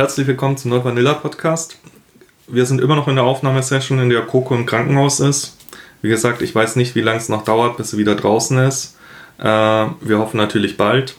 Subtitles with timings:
[0.00, 1.76] Herzlich willkommen zum Neu Vanilla Podcast.
[2.48, 5.58] Wir sind immer noch in der Aufnahmesession, in der Coco im Krankenhaus ist.
[6.00, 8.96] Wie gesagt, ich weiß nicht, wie lange es noch dauert, bis sie wieder draußen ist.
[9.38, 11.16] Äh, wir hoffen natürlich bald.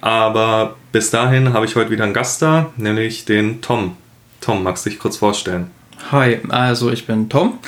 [0.00, 3.96] Aber bis dahin habe ich heute wieder einen Gast da, nämlich den Tom.
[4.40, 5.72] Tom, magst du dich kurz vorstellen?
[6.12, 7.58] Hi, also ich bin Tom.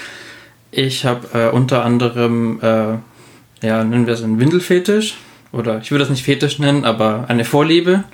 [0.70, 5.16] Ich habe äh, unter anderem, äh, ja, nennen wir es einen Windelfetisch.
[5.50, 8.04] Oder ich würde das nicht Fetisch nennen, aber eine Vorliebe.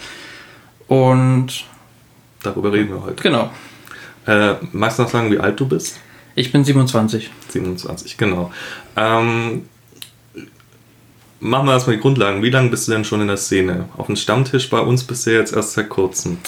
[0.88, 1.66] Und.
[2.42, 3.22] Darüber reden wir heute.
[3.22, 3.50] Genau.
[4.26, 5.98] Äh, magst du noch sagen, wie alt du bist?
[6.34, 7.30] Ich bin 27.
[7.48, 8.52] 27, genau.
[8.96, 9.66] Ähm,
[11.40, 12.42] machen wir erstmal die Grundlagen.
[12.42, 13.88] Wie lange bist du denn schon in der Szene?
[13.96, 16.38] Auf dem Stammtisch bei uns bist du jetzt erst seit kurzem.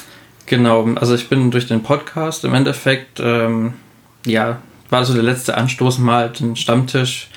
[0.46, 3.74] Genau, also ich bin durch den Podcast im Endeffekt, ähm,
[4.26, 7.28] ja, war so der letzte Anstoß, mal den Stammtisch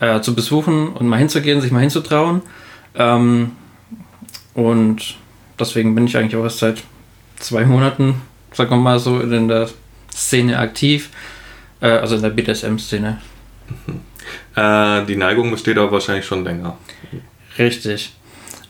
[0.00, 2.42] äh, zu besuchen und mal hinzugehen, sich mal hinzutrauen.
[2.94, 3.52] Ähm,
[4.54, 5.16] und
[5.58, 6.82] deswegen bin ich eigentlich auch erst seit
[7.38, 8.20] zwei Monaten,
[8.52, 9.68] sagen wir mal so, in der
[10.12, 11.10] Szene aktiv,
[11.80, 13.18] äh, also in der BDSM-Szene.
[13.86, 14.00] Mhm.
[14.54, 16.76] Äh, die Neigung besteht aber wahrscheinlich schon länger.
[17.58, 18.12] Richtig.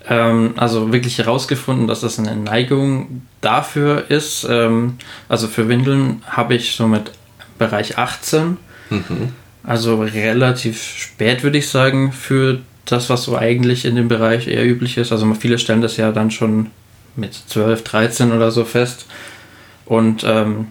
[0.08, 4.46] Ähm, also wirklich herausgefunden, dass das eine Neigung dafür ist.
[4.48, 7.12] Ähm, also für Windeln habe ich so mit
[7.58, 8.56] Bereich 18.
[8.90, 9.32] Mhm.
[9.64, 14.66] Also relativ spät würde ich sagen für das, was so eigentlich in dem Bereich eher
[14.66, 15.12] üblich ist.
[15.12, 16.70] Also viele stellen das ja dann schon
[17.16, 19.06] mit 12, 13 oder so fest.
[19.86, 20.68] Und ähm,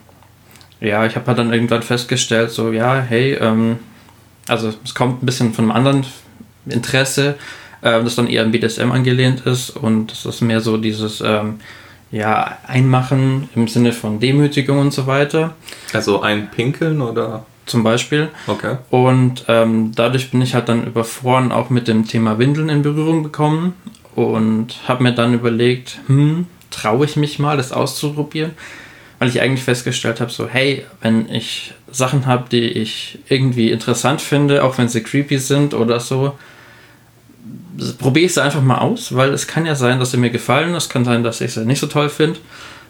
[0.79, 3.79] ja, ich habe halt dann irgendwann festgestellt, so ja, hey, ähm,
[4.47, 6.05] also es kommt ein bisschen von einem anderen
[6.67, 7.35] Interesse,
[7.81, 11.59] äh, das dann eher an BDSM angelehnt ist und das ist mehr so dieses ähm,
[12.11, 15.55] ja, Einmachen im Sinne von Demütigung und so weiter.
[15.93, 17.45] Also einpinkeln oder?
[17.65, 18.29] Zum Beispiel.
[18.47, 18.77] Okay.
[18.91, 22.81] Und ähm, dadurch bin ich halt dann über Foren auch mit dem Thema Windeln in
[22.81, 23.73] Berührung gekommen
[24.17, 28.53] und habe mir dann überlegt, hm, traue ich mich mal, das auszuprobieren?
[29.19, 34.19] Weil ich eigentlich festgestellt habe, so, hey, wenn ich Sachen habe, die ich irgendwie interessant
[34.19, 36.35] finde, auch wenn sie creepy sind oder so,
[37.99, 40.73] probiere ich sie einfach mal aus, weil es kann ja sein, dass sie mir gefallen,
[40.73, 42.39] es kann sein, dass ich sie nicht so toll finde.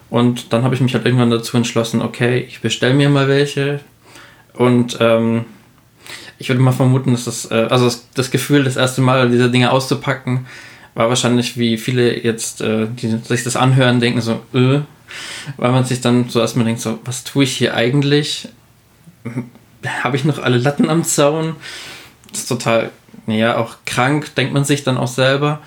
[0.08, 3.80] Und dann habe ich mich halt irgendwann dazu entschlossen, okay, ich bestelle mir mal welche.
[4.54, 5.44] Und ähm,
[6.38, 9.50] ich würde mal vermuten, dass das, äh, also das, das, Gefühl, das erste Mal diese
[9.50, 10.46] Dinge auszupacken,
[10.98, 14.80] war wahrscheinlich wie viele jetzt, äh, die sich das anhören, denken so, äh,
[15.56, 18.48] weil man sich dann so erstmal denkt, so, was tue ich hier eigentlich?
[20.02, 21.54] Habe ich noch alle Latten am Zaun?
[22.32, 22.90] Das ist total,
[23.28, 25.60] ja, auch krank, denkt man sich dann auch selber.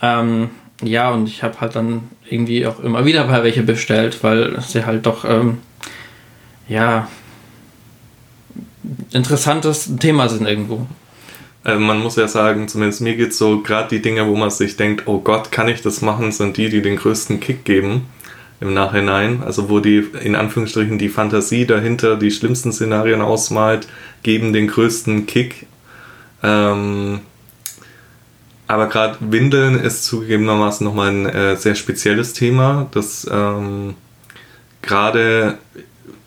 [0.00, 0.50] Ähm,
[0.80, 4.86] ja, und ich habe halt dann irgendwie auch immer wieder bei welche bestellt, weil sie
[4.86, 5.58] halt doch, ähm,
[6.68, 7.08] ja,
[9.10, 10.86] interessantes Thema sind irgendwo.
[11.64, 14.50] Also man muss ja sagen, zumindest mir geht es so, gerade die Dinge, wo man
[14.50, 18.06] sich denkt, oh Gott, kann ich das machen, sind die, die den größten Kick geben
[18.60, 19.42] im Nachhinein.
[19.42, 23.88] Also wo die, in Anführungsstrichen, die Fantasie dahinter die schlimmsten Szenarien ausmalt,
[24.22, 25.66] geben den größten Kick.
[26.42, 27.20] Ähm,
[28.66, 33.94] aber gerade Windeln ist zugegebenermaßen nochmal ein äh, sehr spezielles Thema, das ähm,
[34.82, 35.58] gerade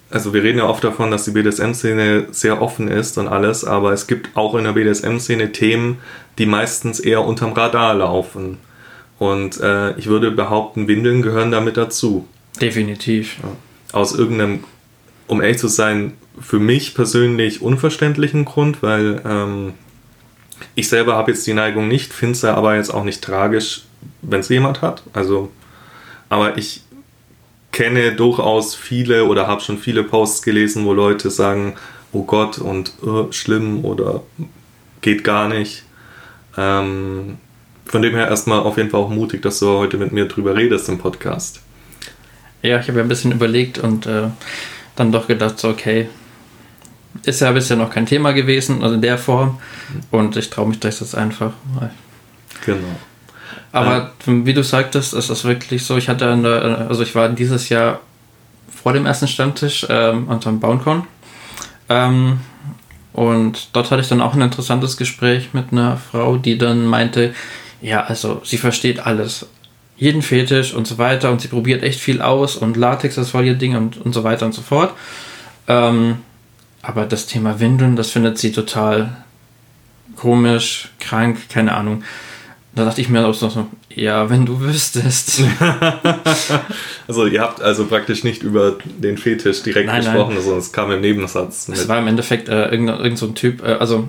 [0.09, 3.91] also wir reden ja oft davon, dass die BDSM-Szene sehr offen ist und alles, aber
[3.91, 6.00] es gibt auch in der BDSM-Szene Themen,
[6.38, 8.57] die meistens eher unterm Radar laufen.
[9.19, 12.28] Und äh, ich würde behaupten, Windeln gehören damit dazu.
[12.62, 13.38] Definitiv.
[13.91, 14.63] Aus irgendeinem,
[15.28, 19.74] um ehrlich zu sein, für mich persönlich unverständlichen Grund, weil ähm,
[20.75, 23.84] ich selber habe jetzt die Neigung nicht, finde es aber jetzt auch nicht tragisch,
[24.22, 25.03] wenn es jemand hat.
[25.13, 25.51] Also,
[26.29, 26.81] aber ich
[27.78, 31.76] kenne durchaus viele oder habe schon viele Posts gelesen, wo Leute sagen,
[32.12, 34.24] oh Gott und uh, schlimm oder
[35.02, 35.84] geht gar nicht.
[36.58, 37.38] Ähm,
[37.86, 40.56] von dem her erstmal auf jeden Fall auch mutig, dass du heute mit mir drüber
[40.56, 41.62] redest im Podcast.
[42.63, 44.30] Ja, ich habe ja ein bisschen überlegt und äh,
[44.96, 46.10] dann doch gedacht, so, okay,
[47.25, 49.60] ist ja bisher noch kein Thema gewesen, also in der Form.
[50.10, 51.54] Und ich traue mich das jetzt einfach.
[52.66, 52.98] Genau.
[53.71, 54.45] Aber ja.
[54.45, 55.98] wie du sagtest, ist das wirklich so.
[55.98, 58.00] Ich hatte, eine, also ich war dieses Jahr
[58.69, 61.04] vor dem ersten Stammtisch ähm, unterm Bauncon.
[61.89, 62.39] Ähm,
[63.13, 67.33] und dort hatte ich dann auch ein interessantes Gespräch mit einer Frau, die dann meinte,
[67.81, 69.48] ja, also sie versteht alles.
[69.98, 73.45] Jeden Fetisch und so weiter und sie probiert echt viel aus und Latex ist voll
[73.45, 74.94] ihr Ding und, und so weiter und so fort.
[75.68, 76.18] Ähm,
[76.83, 79.18] aber das Thema Windeln, das findet sie total
[80.15, 82.03] komisch, krank, keine Ahnung.
[82.77, 83.50] Da dachte ich mir auch so,
[83.89, 85.41] ja, wenn du wüsstest.
[87.07, 90.44] also ihr habt also praktisch nicht über den Fetisch direkt nein, gesprochen, nein.
[90.44, 91.68] sondern es kam im Nebensatz.
[91.69, 94.07] Es war im Endeffekt äh, irgendein, irgendein so ein Typ, äh, also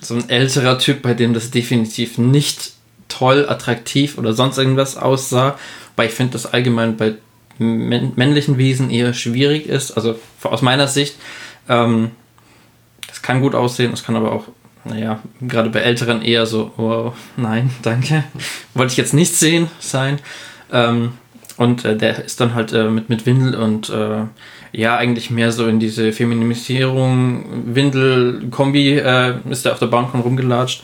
[0.00, 2.74] so ein älterer Typ, bei dem das definitiv nicht
[3.08, 5.58] toll, attraktiv oder sonst irgendwas aussah.
[5.96, 7.14] Weil ich finde, das allgemein bei
[7.58, 9.90] männlichen Wesen eher schwierig ist.
[9.90, 11.16] Also aus meiner Sicht,
[11.68, 12.12] ähm,
[13.08, 14.44] das kann gut aussehen, das kann aber auch,
[14.84, 18.24] naja, gerade bei Älteren eher so, oh, nein, danke,
[18.74, 20.18] wollte ich jetzt nicht sehen sein.
[20.72, 21.12] Ähm,
[21.56, 24.22] und äh, der ist dann halt äh, mit, mit Windel und äh,
[24.72, 30.82] ja, eigentlich mehr so in diese Feminisierung, Windel-Kombi äh, ist er auf der Bahncon rumgelatscht.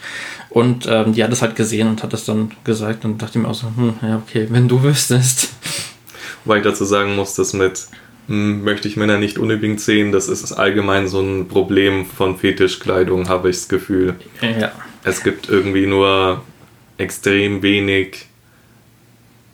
[0.50, 3.48] Und ähm, die hat es halt gesehen und hat das dann gesagt und dachte mir
[3.48, 5.52] auch so, hm, ja, okay, wenn du wüsstest.
[6.44, 7.88] Wobei ich dazu sagen muss, dass mit
[8.26, 13.50] möchte ich Männer nicht unbedingt sehen, das ist allgemein so ein Problem von Fetischkleidung, habe
[13.50, 14.16] ich das Gefühl.
[14.40, 14.72] Ja.
[15.04, 16.42] Es gibt irgendwie nur
[16.96, 18.26] extrem wenig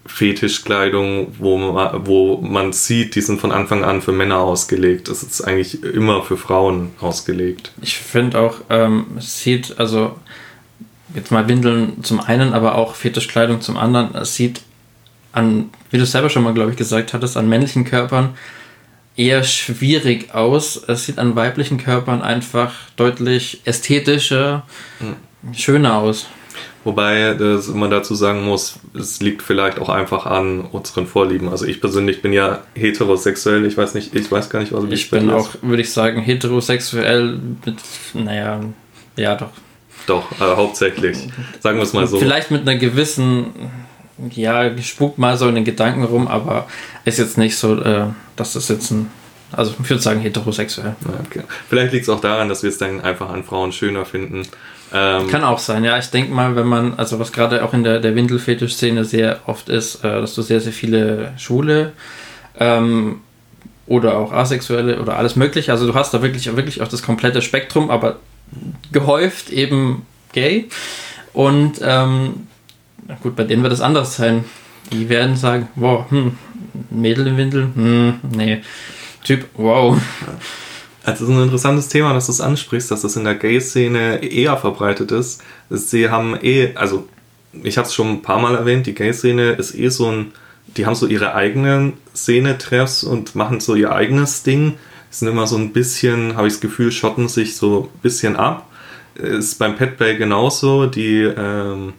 [0.07, 5.09] Fetischkleidung, wo man, wo man sieht, die sind von Anfang an für Männer ausgelegt.
[5.09, 7.73] Das ist eigentlich immer für Frauen ausgelegt.
[7.83, 10.17] Ich finde auch, ähm, es sieht, also
[11.15, 14.63] jetzt mal Windeln zum einen, aber auch Fetischkleidung zum anderen, es sieht
[15.33, 18.31] an, wie du selber schon mal, glaube ich, gesagt hattest, an männlichen Körpern
[19.21, 20.83] eher schwierig aus.
[20.89, 24.65] Es sieht an weiblichen Körpern einfach deutlich ästhetischer,
[24.99, 25.55] mhm.
[25.55, 26.27] schöner aus.
[26.83, 31.51] Wobei dass man dazu sagen muss, es liegt vielleicht auch einfach an unseren Vorlieben.
[31.51, 34.93] Also ich persönlich bin ja heterosexuell, ich weiß nicht, ich weiß gar nicht, was ich,
[34.93, 37.77] ich bin auch, würde ich sagen, heterosexuell mit,
[38.15, 38.61] naja,
[39.17, 39.51] ja doch.
[40.07, 41.19] Doch, äh, hauptsächlich.
[41.61, 42.19] Sagen wir es mal so.
[42.19, 43.51] Vielleicht mit einer gewissen,
[44.31, 46.67] ja, spukt mal so in den Gedanken rum, aber
[47.05, 48.07] ist jetzt nicht so, äh,
[48.37, 49.11] dass das jetzt ein
[49.53, 50.95] also ich würde sagen heterosexuell.
[51.27, 51.43] Okay.
[51.69, 54.47] Vielleicht liegt es auch daran, dass wir es dann einfach an Frauen schöner finden.
[54.93, 55.99] Ähm Kann auch sein, ja.
[55.99, 59.69] Ich denke mal, wenn man, also was gerade auch in der, der Windelfetisch-Szene sehr oft
[59.69, 61.93] ist, äh, dass du sehr, sehr viele Schwule
[62.59, 63.21] ähm,
[63.87, 67.43] oder auch Asexuelle oder alles mögliche, also du hast da wirklich, wirklich auch das komplette
[67.43, 68.19] Spektrum, aber
[68.93, 70.69] gehäuft eben gay.
[71.33, 72.47] Und ähm,
[73.23, 74.45] gut, bei denen wird es anders sein.
[74.93, 76.37] Die werden sagen, wow, hm,
[76.91, 78.63] Mädel im Windel, hm, nee.
[79.25, 80.01] Typ, wow.
[81.05, 84.23] Also es ist ein interessantes Thema, dass du es ansprichst, dass das in der Gay-Szene
[84.23, 85.43] eher verbreitet ist.
[85.71, 87.09] Sie haben eh, also
[87.63, 90.33] ich habe es schon ein paar Mal erwähnt, die Gay-Szene ist eh so ein,
[90.77, 94.75] die haben so ihre eigenen Szene-Treffs und machen so ihr eigenes Ding.
[95.11, 98.69] Sind immer so ein bisschen, habe ich das Gefühl, schotten sich so ein bisschen ab.
[99.17, 100.87] Ist beim Petbay genauso.
[100.87, 101.95] Die ähm,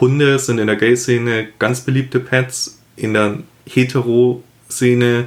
[0.00, 2.78] Hunde sind in der Gay-Szene ganz beliebte Pets.
[2.96, 5.26] In der Hetero-Szene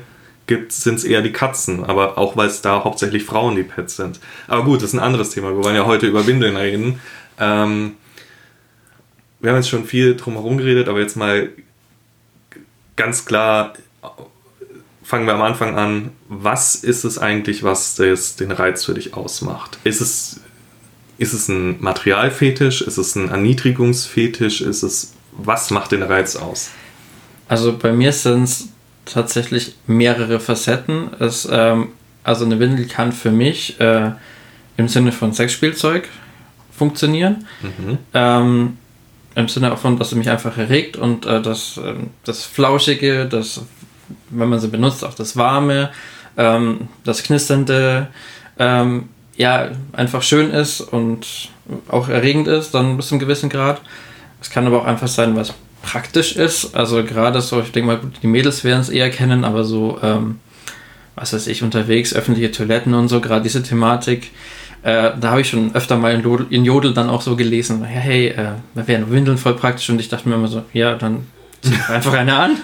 [0.70, 4.20] sind es eher die Katzen, aber auch weil es da hauptsächlich Frauen die Pets sind.
[4.48, 5.50] Aber gut, das ist ein anderes Thema.
[5.50, 7.00] Wir wollen ja heute über Windeln reden.
[7.40, 7.94] Ähm,
[9.40, 11.50] wir haben jetzt schon viel drum herum geredet, aber jetzt mal
[12.96, 13.74] ganz klar,
[15.04, 16.12] fangen wir am Anfang an.
[16.30, 19.78] Was ist es eigentlich, was das, den Reiz für dich ausmacht?
[19.84, 20.42] Ist es,
[21.18, 22.82] ist es ein Materialfetisch?
[22.82, 24.62] Ist es ein Erniedrigungsfetisch?
[24.62, 26.72] Ist es, was macht den Reiz aus?
[27.48, 28.70] Also bei mir sind es
[29.06, 31.10] tatsächlich mehrere Facetten.
[31.20, 31.90] Es, ähm,
[32.24, 34.12] also eine Windel kann für mich äh,
[34.78, 36.10] im Sinne von Sexspielzeug
[36.72, 37.46] funktionieren.
[37.62, 37.98] Mhm.
[38.14, 38.78] Ähm,
[39.36, 43.62] Im Sinne davon, dass sie mich einfach erregt und äh, das, äh, das Flauschige, das,
[44.30, 45.92] wenn man sie benutzt, auch das Warme,
[46.38, 48.08] ähm, das Knisternde,
[48.58, 51.50] ähm, ja, einfach schön ist und
[51.88, 53.82] auch erregend ist, dann bis zu einem gewissen Grad.
[54.42, 56.76] Es kann aber auch einfach sein, was praktisch ist.
[56.76, 60.40] Also gerade so, ich denke mal, die Mädels werden es eher kennen, aber so, ähm,
[61.16, 64.32] was weiß ich, unterwegs, öffentliche Toiletten und so, gerade diese Thematik.
[64.84, 67.82] Äh, da habe ich schon öfter mal in Jodel, in Jodel, dann auch so gelesen,
[67.82, 70.94] ja, hey, äh, da wären Windeln voll praktisch und ich dachte mir immer so, ja,
[70.94, 71.26] dann
[71.90, 72.58] einfach eine an.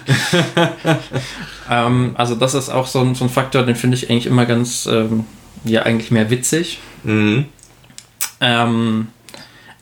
[1.69, 4.45] ähm, also das ist auch so ein, so ein Faktor, den finde ich eigentlich immer
[4.45, 5.25] ganz, ähm,
[5.63, 6.79] ja, eigentlich mehr witzig.
[7.03, 7.45] Mhm.
[8.39, 9.07] Ähm,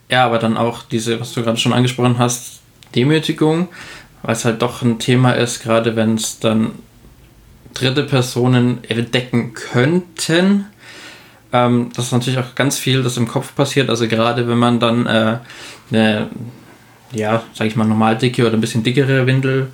[0.10, 2.60] ja, aber dann auch diese, was du gerade schon angesprochen hast,
[2.96, 3.70] Demütigung,
[4.24, 6.72] weil es halt doch ein Thema ist, gerade wenn es dann
[7.74, 10.66] dritte Personen entdecken könnten.
[11.54, 13.90] Ähm, das ist natürlich auch ganz viel, das im Kopf passiert.
[13.90, 15.38] Also gerade wenn man dann äh,
[15.92, 16.30] eine,
[17.12, 19.72] ja, sag ich mal, normal dicke oder ein bisschen dickere Windel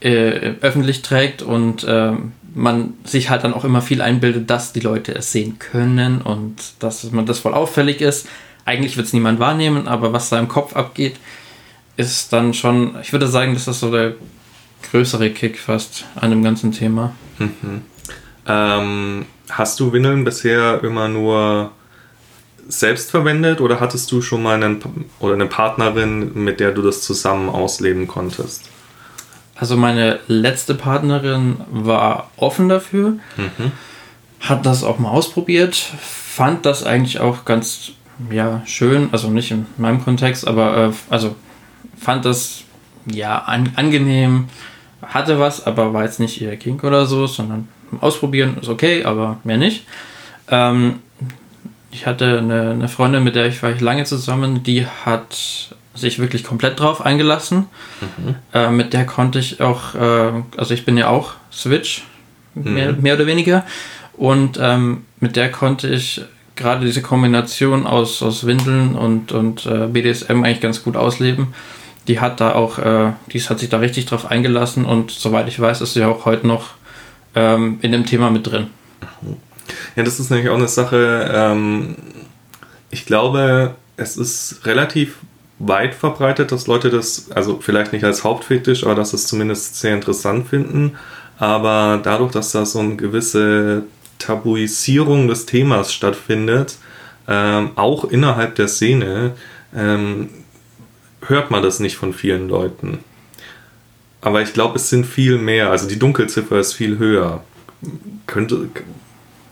[0.00, 2.12] äh, öffentlich trägt und äh,
[2.56, 6.54] man sich halt dann auch immer viel einbildet, dass die Leute es sehen können und
[6.78, 8.28] dass man das voll auffällig ist.
[8.64, 11.16] Eigentlich wird es niemand wahrnehmen, aber was da im Kopf abgeht,
[11.96, 14.14] ist dann schon, ich würde sagen, das ist so der
[14.90, 17.12] größere Kick fast an dem ganzen Thema.
[17.38, 17.82] Mhm.
[18.46, 21.72] Ähm, hast du Windeln bisher immer nur
[22.68, 24.82] selbst verwendet oder hattest du schon mal einen
[25.20, 28.70] oder eine Partnerin, mit der du das zusammen ausleben konntest?
[29.58, 33.72] Also meine letzte Partnerin war offen dafür, mhm.
[34.40, 37.92] hat das auch mal ausprobiert, fand das eigentlich auch ganz
[38.30, 41.36] ja, schön, also nicht in meinem Kontext, aber äh, also
[41.98, 42.64] fand das
[43.10, 44.48] ja an, angenehm,
[45.02, 47.68] hatte was, aber war jetzt nicht ihr Kink oder so, sondern
[48.00, 49.86] ausprobieren ist okay, aber mehr nicht.
[50.48, 51.00] Ähm,
[51.90, 56.18] ich hatte eine, eine, Freundin, mit der ich war ich lange zusammen, die hat sich
[56.18, 57.66] wirklich komplett drauf eingelassen.
[58.00, 58.34] Mhm.
[58.52, 62.04] Äh, mit der konnte ich auch, äh, also ich bin ja auch Switch,
[62.54, 62.74] mhm.
[62.74, 63.64] mehr, mehr, oder weniger.
[64.14, 66.22] Und ähm, mit der konnte ich
[66.54, 71.48] gerade diese Kombination aus, aus Windeln und, und äh, BDSM eigentlich ganz gut ausleben.
[72.08, 75.60] Die hat da auch, äh, die hat sich da richtig drauf eingelassen und soweit ich
[75.60, 76.70] weiß, ist sie auch heute noch
[77.34, 78.68] ähm, in dem Thema mit drin.
[79.96, 81.96] Ja, das ist nämlich auch eine Sache, ähm,
[82.90, 85.18] ich glaube, es ist relativ
[85.58, 89.94] weit verbreitet, dass Leute das, also vielleicht nicht als Hauptfetisch, aber dass es zumindest sehr
[89.94, 90.96] interessant finden.
[91.38, 93.84] Aber dadurch, dass da so eine gewisse
[94.18, 96.76] Tabuisierung des Themas stattfindet,
[97.28, 99.32] ähm, auch innerhalb der Szene,
[99.74, 100.28] ähm,
[101.22, 102.98] hört man das nicht von vielen Leuten.
[104.20, 107.44] Aber ich glaube, es sind viel mehr, also die Dunkelziffer ist viel höher.
[108.26, 108.68] Könnte,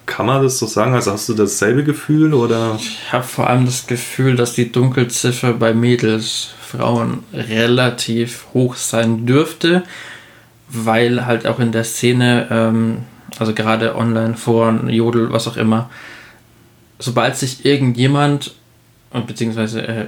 [0.06, 0.94] kann man das so sagen?
[0.94, 2.76] Also hast du dasselbe Gefühl oder?
[2.78, 9.26] Ich habe vor allem das Gefühl, dass die Dunkelziffer bei Mädels, Frauen relativ hoch sein
[9.26, 9.84] dürfte,
[10.68, 12.98] weil halt auch in der Szene ähm,
[13.38, 15.90] also gerade online, Foren, Jodel, was auch immer,
[16.98, 18.54] sobald sich irgendjemand,
[19.26, 20.06] beziehungsweise äh,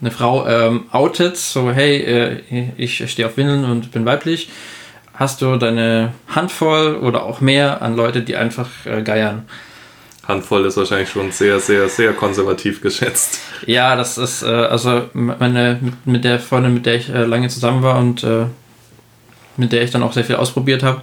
[0.00, 4.48] eine Frau ähm, outet, so hey, äh, ich stehe auf Windeln und bin weiblich,
[5.14, 9.46] hast du deine Handvoll oder auch mehr an Leute, die einfach äh, geiern.
[10.26, 13.38] Handvoll ist wahrscheinlich schon sehr, sehr, sehr konservativ geschätzt.
[13.66, 17.82] Ja, das ist, äh, also meine, mit, der Freundin, mit der ich äh, lange zusammen
[17.82, 18.46] war und äh,
[19.56, 21.02] mit der ich dann auch sehr viel ausprobiert habe,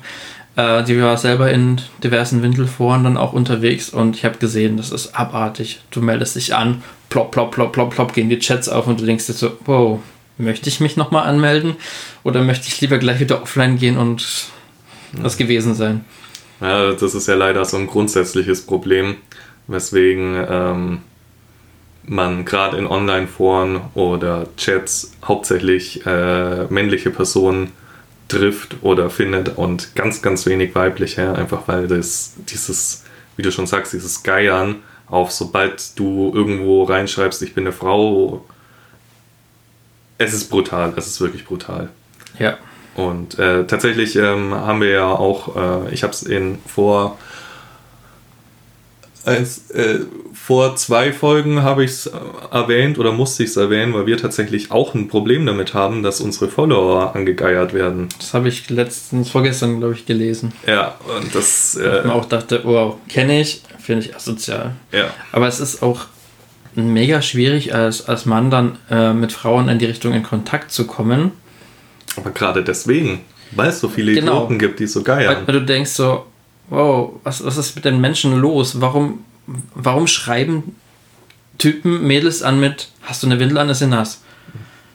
[0.56, 4.92] äh, die war selber in diversen Windelforen dann auch unterwegs und ich habe gesehen, das
[4.92, 5.82] ist abartig.
[5.92, 9.06] Du meldest dich an, plopp, plopp, plopp, plopp, plopp, gehen die Chats auf und du
[9.06, 10.00] denkst dir so, wow,
[10.42, 11.76] möchte ich mich nochmal anmelden
[12.24, 14.50] oder möchte ich lieber gleich wieder offline gehen und
[15.22, 16.06] das gewesen sein?
[16.60, 19.16] Ja, das ist ja leider so ein grundsätzliches Problem,
[19.68, 21.02] weswegen ähm,
[22.04, 27.72] man gerade in Online-Foren oder Chats hauptsächlich äh, männliche Personen
[28.28, 33.04] trifft oder findet und ganz, ganz wenig weibliche, einfach weil das, dieses,
[33.36, 38.46] wie du schon sagst, dieses Geiern auf, sobald du irgendwo reinschreibst, ich bin eine Frau,
[40.24, 41.90] es ist brutal, es ist wirklich brutal.
[42.40, 42.58] Ja.
[42.96, 45.56] Und äh, tatsächlich ähm, haben wir ja auch,
[45.88, 47.18] äh, ich habe es in vor
[49.24, 50.00] als, äh,
[50.34, 52.12] vor zwei Folgen habe ich es äh,
[52.52, 56.22] erwähnt oder musste ich es erwähnen, weil wir tatsächlich auch ein Problem damit haben, dass
[56.22, 58.10] unsere Follower angegeiert werden.
[58.18, 60.54] Das habe ich letztens, vorgestern, glaube ich, gelesen.
[60.66, 61.76] Ja, und das.
[61.76, 64.74] Äh, ich auch dachte, wow, kenne ich, finde ich asozial.
[64.92, 65.14] Ja.
[65.32, 66.06] Aber es ist auch
[66.76, 70.88] mega schwierig, als, als Mann dann äh, mit Frauen in die Richtung in Kontakt zu
[70.88, 71.32] kommen.
[72.18, 74.34] Aber gerade deswegen, weil es so viele genau.
[74.34, 75.36] Idioten gibt, die so geiern.
[75.36, 76.26] Weil, weil du denkst so,
[76.70, 78.82] wow, was, was ist mit den Menschen los?
[78.82, 79.24] Warum,
[79.76, 80.76] warum schreiben
[81.58, 84.22] Typen Mädels an mit, hast du eine Windel an, ist sie nass?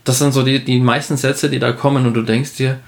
[0.05, 2.81] Das sind so die, die meisten Sätze, die da kommen und du denkst dir,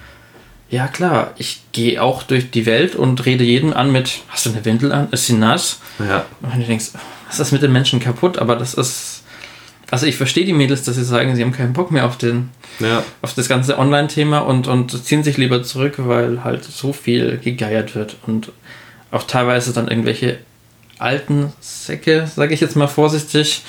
[0.70, 4.50] ja klar, ich gehe auch durch die Welt und rede jeden an mit, hast du
[4.50, 5.80] eine Windel an, ist sie nass?
[5.98, 6.26] Ja.
[6.42, 6.90] Und du denkst,
[7.28, 8.38] was ist mit den Menschen kaputt?
[8.38, 9.22] Aber das ist,
[9.90, 12.50] also ich verstehe die Mädels, dass sie sagen, sie haben keinen Bock mehr auf den,
[12.80, 13.04] ja.
[13.22, 17.94] auf das ganze Online-Thema und, und ziehen sich lieber zurück, weil halt so viel gegeiert
[17.94, 18.52] wird und
[19.10, 20.38] auch teilweise dann irgendwelche
[20.98, 23.62] alten Säcke, sage ich jetzt mal vorsichtig,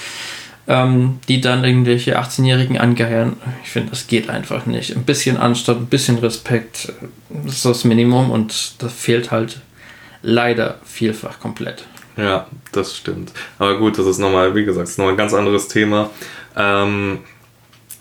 [0.68, 3.38] ähm, die dann irgendwelche 18-Jährigen angeheuern.
[3.64, 4.96] Ich finde, das geht einfach nicht.
[4.96, 6.92] Ein bisschen Anstand, ein bisschen Respekt,
[7.30, 9.62] das ist das Minimum und das fehlt halt
[10.22, 11.86] leider vielfach komplett.
[12.20, 13.32] Ja, das stimmt.
[13.58, 16.10] Aber gut, das ist nochmal, wie gesagt, nochmal ein ganz anderes Thema.
[16.56, 17.20] Ähm,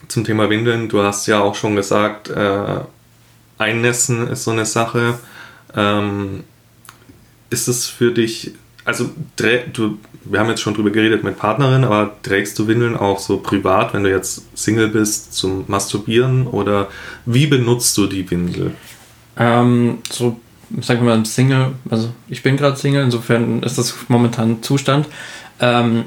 [0.09, 2.81] zum Thema Windeln, du hast ja auch schon gesagt, äh,
[3.59, 5.19] Einnässen ist so eine Sache.
[5.77, 6.45] Ähm,
[7.51, 8.53] ist es für dich,
[8.85, 9.11] also
[9.73, 13.39] du, wir haben jetzt schon drüber geredet mit Partnerin, aber trägst du Windeln auch so
[13.39, 16.89] privat, wenn du jetzt Single bist, zum Masturbieren oder
[17.25, 18.73] wie benutzt du die Windel?
[19.37, 20.41] Ähm, so,
[20.81, 25.07] sagen wir mal, Single, also ich bin gerade Single, insofern ist das momentan Zustand.
[25.61, 26.05] Ähm,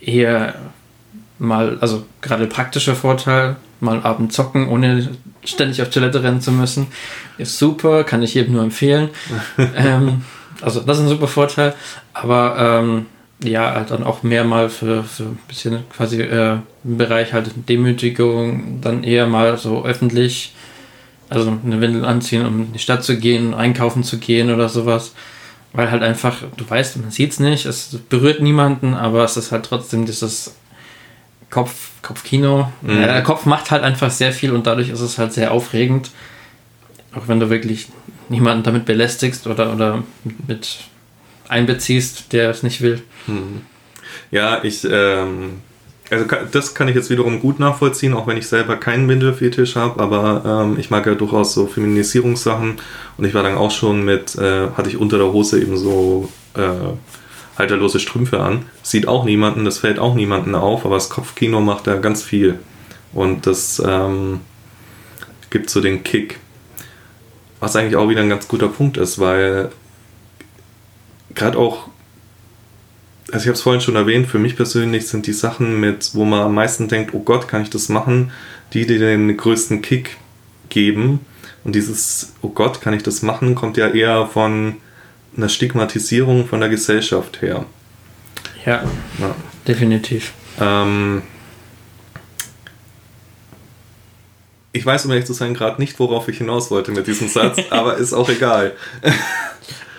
[0.00, 0.54] eher
[1.38, 5.08] mal, also gerade praktischer Vorteil, mal abends zocken, ohne
[5.44, 6.88] ständig auf Toilette rennen zu müssen.
[7.38, 9.10] Ist super, kann ich jedem nur empfehlen.
[9.76, 10.22] ähm,
[10.60, 11.74] also das ist ein super Vorteil.
[12.12, 13.06] Aber ähm,
[13.42, 17.50] ja, halt dann auch mehr mal für, für ein bisschen quasi äh, im Bereich halt
[17.68, 20.54] Demütigung, dann eher mal so öffentlich,
[21.30, 25.14] also eine Windel anziehen, um in die Stadt zu gehen, einkaufen zu gehen oder sowas.
[25.72, 29.52] weil halt einfach, du weißt, man sieht es nicht, es berührt niemanden, aber es ist
[29.52, 30.56] halt trotzdem dieses
[31.48, 32.72] Kopf, Kopfkino.
[32.82, 33.00] Mhm.
[33.00, 36.10] Ja, der Kopf macht halt einfach sehr viel und dadurch ist es halt sehr aufregend.
[37.14, 37.88] Auch wenn du wirklich
[38.28, 40.02] niemanden damit belästigst oder, oder
[40.46, 40.78] mit
[41.48, 43.02] einbeziehst, der es nicht will.
[43.26, 43.62] Mhm.
[44.30, 45.60] Ja, ich, ähm,
[46.10, 50.02] also das kann ich jetzt wiederum gut nachvollziehen, auch wenn ich selber keinen Windelfetisch habe,
[50.02, 52.76] aber ähm, ich mag ja durchaus so Feminisierungssachen
[53.16, 56.28] und ich war dann auch schon mit, äh, hatte ich unter der Hose eben so
[56.54, 56.94] äh,
[57.56, 58.66] halterlose Strümpfe an.
[58.82, 62.58] Sieht auch niemanden, das fällt auch niemanden auf, aber das Kopfkino macht da ganz viel.
[63.12, 64.40] Und das ähm,
[65.50, 66.40] gibt so den Kick.
[67.60, 69.70] Was eigentlich auch wieder ein ganz guter Punkt ist, weil
[71.34, 71.89] gerade auch,
[73.32, 76.24] also ich habe es vorhin schon erwähnt, für mich persönlich sind die Sachen mit, wo
[76.24, 78.32] man am meisten denkt, oh Gott, kann ich das machen,
[78.72, 80.16] die, die den größten Kick
[80.68, 81.20] geben.
[81.64, 84.76] Und dieses, oh Gott, kann ich das machen, kommt ja eher von
[85.36, 87.66] einer Stigmatisierung von der Gesellschaft her.
[88.64, 88.82] Ja,
[89.18, 89.34] ja.
[89.66, 90.32] definitiv.
[90.58, 91.22] Ähm,
[94.72, 97.58] ich weiß, um ehrlich zu sein, gerade nicht, worauf ich hinaus wollte mit diesem Satz,
[97.70, 98.72] aber ist auch egal.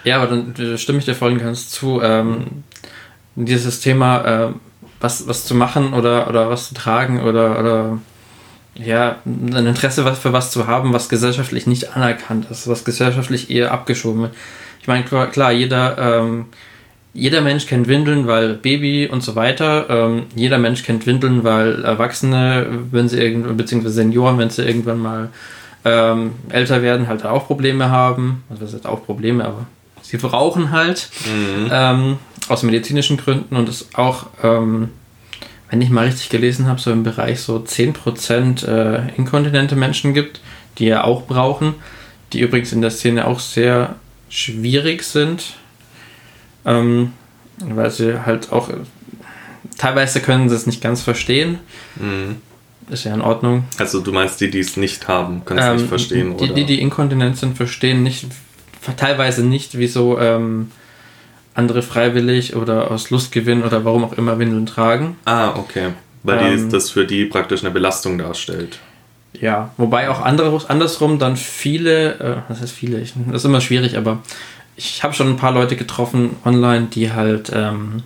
[0.03, 2.01] ja, aber dann äh, stimme ich dir voll und ganz zu.
[2.01, 2.63] Ähm,
[3.35, 4.47] dieses Thema, äh,
[4.99, 7.97] was, was zu machen oder, oder was zu tragen oder, oder
[8.75, 13.71] ja, ein Interesse für was zu haben, was gesellschaftlich nicht anerkannt ist, was gesellschaftlich eher
[13.71, 14.33] abgeschoben wird.
[14.81, 16.45] Ich meine, klar, jeder, ähm,
[17.13, 19.87] jeder Mensch kennt Windeln, weil Baby und so weiter.
[19.89, 24.99] Ähm, jeder Mensch kennt Windeln, weil Erwachsene, wenn sie irgendwann, beziehungsweise Senioren, wenn sie irgendwann
[24.99, 25.29] mal
[25.83, 28.43] ähm, älter werden, halt auch Probleme haben.
[28.49, 29.65] Also das sind auch Probleme, aber
[30.01, 31.69] sie brauchen halt mhm.
[32.51, 34.89] Aus medizinischen Gründen und es auch, ähm,
[35.69, 40.41] wenn ich mal richtig gelesen habe, so im Bereich so 10% äh, inkontinente Menschen gibt,
[40.77, 41.75] die ja auch brauchen,
[42.33, 43.95] die übrigens in der Szene auch sehr
[44.29, 45.53] schwierig sind,
[46.65, 47.13] ähm,
[47.57, 48.69] weil sie halt auch
[49.77, 51.59] teilweise können sie es nicht ganz verstehen.
[51.95, 52.37] Mhm.
[52.89, 53.63] Ist ja in Ordnung.
[53.77, 56.53] Also du meinst die, die es nicht haben, können es ähm, nicht verstehen, die, oder?
[56.53, 58.25] Die, die inkontinent sind, verstehen nicht,
[58.97, 60.71] teilweise nicht, wieso ähm,
[61.53, 65.17] andere freiwillig oder aus Lustgewinn oder warum auch immer Windeln tragen.
[65.25, 65.89] Ah, okay.
[66.23, 68.79] Weil ähm, das für die praktisch eine Belastung darstellt.
[69.33, 73.61] Ja, wobei auch andere, andersrum dann viele, äh, was heißt viele, ich, das ist immer
[73.61, 74.19] schwierig, aber
[74.75, 78.03] ich habe schon ein paar Leute getroffen online, die halt ähm,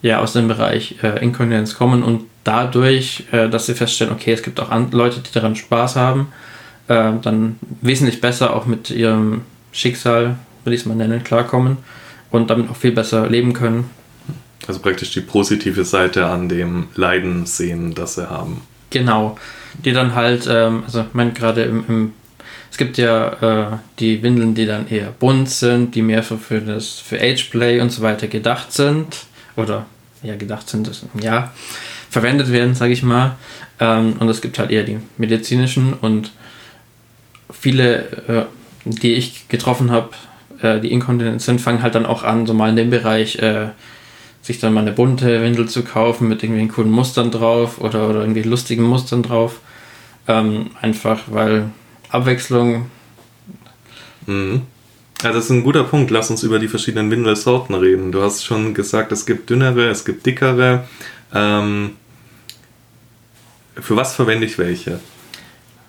[0.00, 4.42] ja aus dem Bereich äh, Inkontinenz kommen und dadurch, äh, dass sie feststellen, okay, es
[4.42, 6.32] gibt auch Leute, die daran Spaß haben,
[6.88, 9.42] äh, dann wesentlich besser auch mit ihrem
[9.72, 11.78] Schicksal, will ich es mal nennen, klarkommen
[12.30, 13.90] und damit auch viel besser leben können.
[14.66, 18.62] Also praktisch die positive Seite an dem Leiden sehen, das sie haben.
[18.90, 19.36] Genau
[19.84, 22.12] die dann halt, ähm, also ich meine gerade im, im,
[22.70, 26.60] es gibt ja äh, die Windeln, die dann eher bunt sind, die mehr für, für
[26.60, 29.86] das für Ageplay und so weiter gedacht sind oder
[30.22, 31.52] ja gedacht sind, das, ja
[32.10, 33.36] verwendet werden, sage ich mal.
[33.80, 36.32] Ähm, und es gibt halt eher die medizinischen und
[37.50, 38.44] viele, äh,
[38.84, 40.10] die ich getroffen habe,
[40.62, 43.68] äh, die inkontinent sind, fangen halt dann auch an, so mal in dem Bereich äh,
[44.42, 48.20] sich dann mal eine bunte Windel zu kaufen mit irgendwelchen coolen Mustern drauf oder, oder
[48.20, 49.60] irgendwie lustigen Mustern drauf.
[50.26, 51.70] Ähm, einfach weil
[52.10, 52.90] Abwechslung.
[54.26, 54.62] Mhm.
[55.22, 56.10] Ja, das ist ein guter Punkt.
[56.10, 58.12] Lass uns über die verschiedenen Windelsorten reden.
[58.12, 60.84] Du hast schon gesagt, es gibt dünnere, es gibt dickere.
[61.34, 61.90] Ähm,
[63.74, 65.00] für was verwende ich welche?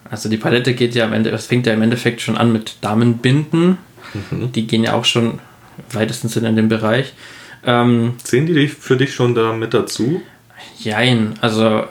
[0.10, 2.78] Also die Palette geht ja am Ende, es fängt ja im Endeffekt schon an mit
[2.82, 3.78] Damenbinden.
[4.14, 4.52] Mhm.
[4.52, 5.40] Die gehen ja auch schon
[5.92, 7.14] weitestens in den Bereich.
[7.66, 10.22] Ähm, Sehen die für dich schon da mit dazu?
[10.80, 11.84] Jein, also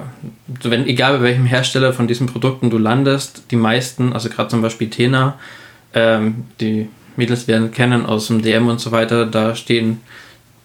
[0.63, 4.63] wenn, egal bei welchem Hersteller von diesen Produkten du landest, die meisten, also gerade zum
[4.63, 5.39] Beispiel Tena,
[5.95, 10.01] ähm, die Mädels werden kennen aus dem DM und so weiter, da stehen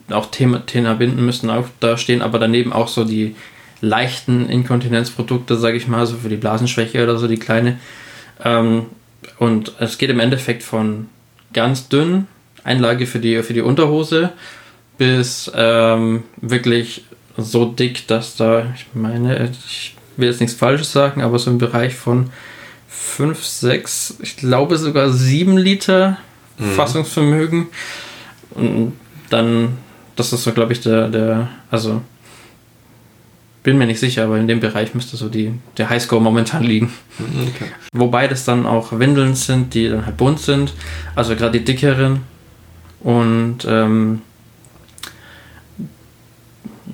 [0.10, 3.36] auch Tena-Binden müssen auch da stehen, aber daneben auch so die
[3.82, 7.80] leichten Inkontinenzprodukte, sage ich mal, so für die Blasenschwäche oder so, die kleine.
[8.44, 8.88] Ähm,
[9.38, 11.08] und es geht im Endeffekt von
[11.54, 12.28] ganz dünn,
[12.64, 14.32] Einlage für die, für die Unterhose,
[14.98, 17.06] bis ähm, wirklich
[17.38, 21.58] so dick, dass da, ich meine, ich will jetzt nichts Falsches sagen, aber so im
[21.58, 22.30] Bereich von
[22.88, 26.18] 5, 6, ich glaube sogar 7 Liter
[26.58, 26.72] mhm.
[26.72, 27.68] Fassungsvermögen.
[28.52, 28.94] Und
[29.30, 29.78] dann,
[30.16, 32.02] das ist so, glaube ich, der, der, also
[33.64, 36.94] bin mir nicht sicher, aber in dem Bereich müsste so die, der Highscore momentan liegen.
[37.20, 37.72] Okay.
[37.94, 40.74] Wobei das dann auch Windeln sind, die dann halt bunt sind,
[41.16, 42.22] also gerade die dickeren.
[43.00, 44.22] Und ähm,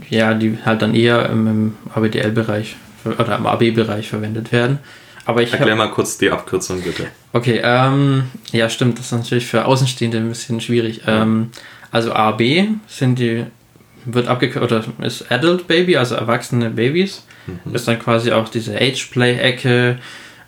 [0.10, 4.80] ja, die halt dann eher im, im ABDL-Bereich oder im AB-Bereich verwendet werden.
[5.26, 7.08] Aber ich Erklär mal kurz die Abkürzung, bitte.
[7.34, 11.02] Okay, ähm, ja, stimmt, das ist natürlich für Außenstehende ein bisschen schwierig.
[11.06, 11.22] Ja.
[11.22, 11.52] Ähm,
[11.92, 12.42] also AB
[12.88, 13.46] sind die,
[14.06, 17.24] wird abgekürzt, oder ist Adult Baby, also erwachsene Babys.
[17.48, 17.76] Mhm.
[17.76, 19.98] Ist dann quasi auch diese Age-Play-Ecke,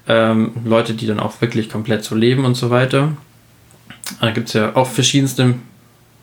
[0.07, 3.15] ähm, Leute, die dann auch wirklich komplett so leben und so weiter.
[4.19, 5.55] Da gibt es ja auch verschiedenste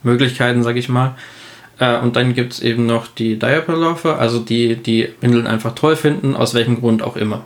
[0.02, 1.14] Möglichkeiten, sag ich mal.
[1.78, 5.96] Äh, und dann gibt es eben noch die Diaper-Laufer, also die, die Windeln einfach toll
[5.96, 7.44] finden, aus welchem Grund auch immer.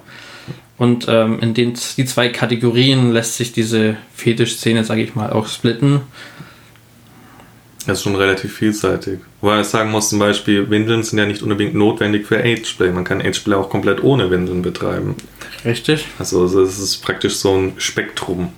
[0.78, 5.46] Und ähm, in den die zwei Kategorien lässt sich diese Fetischszene, sage ich mal, auch
[5.46, 6.00] splitten.
[7.86, 9.18] Das ist schon relativ vielseitig.
[9.40, 12.92] Wobei ich sagen muss, zum Beispiel, Windeln sind ja nicht unbedingt notwendig für Ageplay.
[12.92, 15.16] Man kann Ageplay auch komplett ohne Windeln betreiben.
[15.64, 16.06] Richtig?
[16.18, 18.52] Also es ist praktisch so ein Spektrum.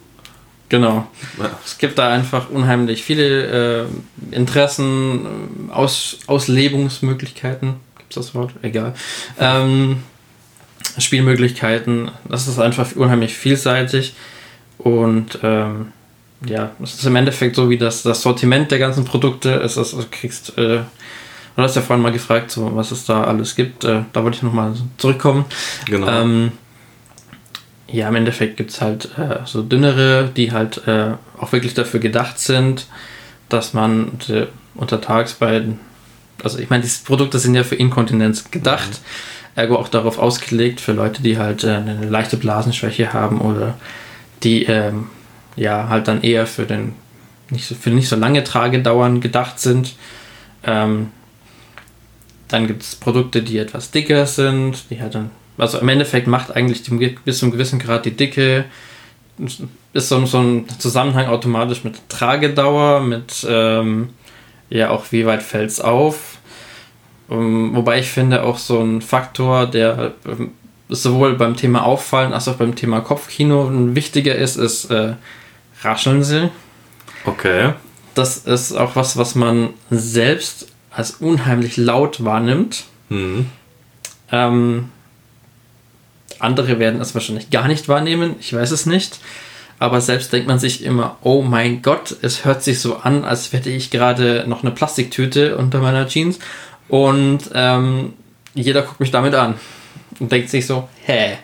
[0.69, 1.07] Genau.
[1.39, 1.59] Ja.
[1.65, 3.87] Es gibt da einfach unheimlich viele äh,
[4.31, 7.75] Interessen, äh, Aus, Auslebungsmöglichkeiten.
[7.99, 8.53] Gibt es das Wort?
[8.63, 8.95] Egal.
[9.39, 10.03] Ähm,
[10.99, 12.11] Spielmöglichkeiten.
[12.29, 14.15] Das ist einfach unheimlich vielseitig.
[14.79, 15.93] Und ähm,
[16.47, 19.55] ja, es ist im Endeffekt so wie das, das Sortiment der ganzen Produkte.
[19.55, 20.81] Es ist, du kriegst, äh,
[21.57, 23.85] du hast ja vorhin mal gefragt, so, was es da alles gibt.
[23.85, 25.45] Äh, da wollte ich nochmal zurückkommen.
[25.87, 26.09] Genau.
[26.09, 26.53] Ähm,
[27.87, 32.01] ja, im Endeffekt gibt es halt äh, so dünnere, die halt äh, auch wirklich dafür
[32.01, 32.87] gedacht sind,
[33.49, 35.63] dass man äh, untertags bei,
[36.43, 39.01] also ich meine, diese Produkte sind ja für Inkontinenz gedacht,
[39.55, 43.79] ergo auch darauf ausgelegt für Leute, die halt äh, eine leichte Blasenschwäche haben oder
[44.43, 45.09] die ähm,
[45.57, 46.95] ja halt dann eher für den
[47.51, 49.95] nicht so, für nicht so lange Tragedauern gedacht sind.
[50.65, 51.11] Ähm,
[52.49, 56.55] dann gibt es Produkte, die etwas dicker sind, die halt dann, also im Endeffekt macht
[56.55, 58.65] eigentlich die, bis zu einem gewissen Grad die Dicke,
[59.93, 64.11] ist so, so ein Zusammenhang automatisch mit Tragedauer, mit ähm,
[64.71, 66.39] ja auch wie weit fällt es auf.
[67.27, 70.53] Um, wobei ich finde auch so ein Faktor, der ähm,
[70.91, 75.15] sowohl beim Thema Auffallen als auch beim Thema Kopfkino wichtiger ist, ist äh,
[75.85, 76.51] rascheln sie.
[77.25, 77.75] okay.
[78.15, 82.85] Das ist auch was, was man selbst als unheimlich laut wahrnimmt.
[83.09, 83.47] Mhm.
[84.31, 84.91] Ähm,
[86.39, 89.19] andere werden es wahrscheinlich gar nicht wahrnehmen, ich weiß es nicht.
[89.81, 93.53] Aber selbst denkt man sich immer, oh mein Gott, es hört sich so an, als
[93.53, 96.39] hätte ich gerade noch eine Plastiktüte unter meiner Jeans.
[96.89, 98.13] Und ähm,
[98.55, 99.55] jeder guckt mich damit an
[100.21, 101.39] und denkt sich so, hä?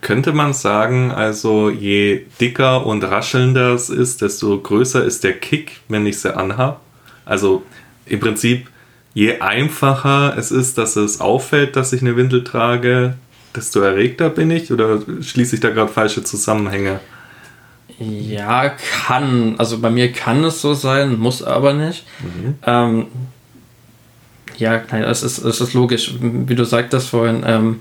[0.00, 5.80] Könnte man sagen, also je dicker und raschelnder es ist, desto größer ist der Kick,
[5.88, 6.78] wenn ich sie anhabe?
[7.26, 7.62] Also
[8.06, 8.68] im Prinzip,
[9.12, 13.14] je einfacher es ist, dass es auffällt, dass ich eine Windel trage,
[13.54, 14.72] desto erregter bin ich?
[14.72, 17.00] Oder schließe ich da gerade falsche Zusammenhänge?
[17.98, 18.70] Ja,
[19.06, 19.56] kann.
[19.58, 22.06] Also bei mir kann es so sein, muss aber nicht.
[22.20, 22.54] Mhm.
[22.66, 23.06] Ähm,
[24.56, 26.14] ja, nein, es ist, es ist logisch.
[26.20, 27.80] Wie du sagtest vorhin, ähm,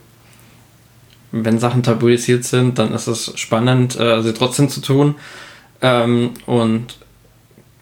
[1.31, 5.15] wenn Sachen tabuisiert sind, dann ist es spannend, äh, sie trotzdem zu tun.
[5.81, 6.97] Ähm, und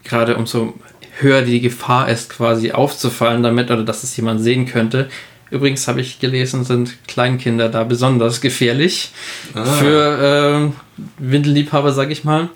[0.04, 0.74] gerade umso
[1.18, 5.08] höher die Gefahr ist, quasi aufzufallen damit oder dass es jemand sehen könnte.
[5.50, 9.12] Übrigens habe ich gelesen, sind Kleinkinder da besonders gefährlich
[9.54, 9.64] Ah.
[9.64, 10.72] für ähm,
[11.18, 12.50] Windelliebhaber, sag ich mal.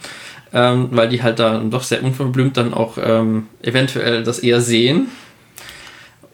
[0.55, 5.09] Ähm, weil die halt da doch sehr unverblümt dann auch ähm, eventuell das eher sehen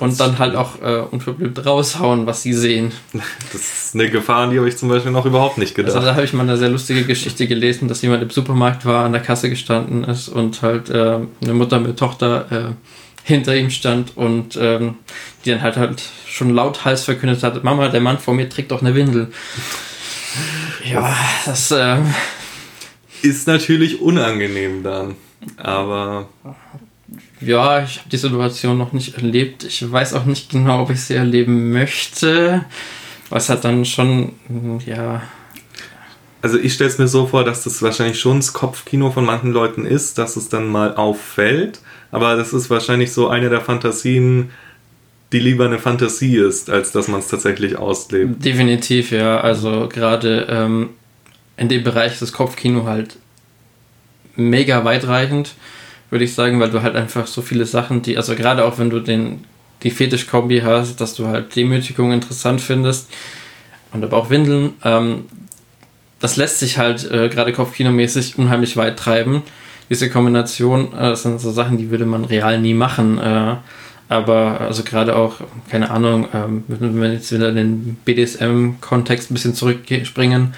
[0.00, 2.92] und dann halt auch äh, unverblümt raushauen, was sie sehen.
[3.52, 5.94] Das ist eine Gefahr, an die habe ich zum Beispiel noch überhaupt nicht gedacht.
[5.94, 9.04] Also da habe ich mal eine sehr lustige Geschichte gelesen, dass jemand im Supermarkt war,
[9.04, 12.74] an der Kasse gestanden ist und halt äh, eine Mutter mit Tochter äh,
[13.24, 14.96] hinter ihm stand und ähm,
[15.44, 18.80] die dann halt halt schon lauthals verkündet hat, Mama, der Mann vor mir trägt doch
[18.80, 19.28] eine Windel.
[20.84, 21.98] Ja, das äh,
[23.22, 25.16] ist natürlich unangenehm dann.
[25.56, 26.28] Aber
[27.40, 29.64] ja, ich habe die Situation noch nicht erlebt.
[29.64, 32.64] Ich weiß auch nicht genau, ob ich sie erleben möchte.
[33.30, 34.32] Was hat dann schon,
[34.86, 35.22] ja,
[36.40, 39.52] Also ich stelle es mir so vor, dass das wahrscheinlich schon das Kopfkino von manchen
[39.52, 41.80] Leuten ist, dass es dann mal auffällt.
[42.10, 44.50] Aber das ist wahrscheinlich so eine der Fantasien,
[45.32, 48.44] die lieber eine Fantasie ist, als dass man es tatsächlich auslebt.
[48.44, 49.40] Definitiv, ja.
[49.40, 50.90] Also gerade ähm,
[51.56, 53.16] in dem Bereich des Kopfkino halt
[54.36, 55.54] mega weitreichend,
[56.10, 58.90] würde ich sagen, weil du halt einfach so viele Sachen, die, also gerade auch wenn
[58.90, 59.44] du den,
[59.82, 63.08] die Fetisch-Kombi hast, dass du halt Demütigung interessant findest
[63.92, 65.24] und aber auch Windeln, ähm,
[66.20, 69.42] das lässt sich halt äh, gerade Kopfkinomäßig unheimlich weit treiben.
[69.88, 73.18] Diese Kombination, äh, sind so Sachen, die würde man real nie machen.
[73.18, 73.56] Äh,
[74.08, 75.36] aber also gerade auch,
[75.70, 80.54] keine Ahnung, ähm, wenn wir jetzt wieder in den BDSM-Kontext ein bisschen zurückspringen,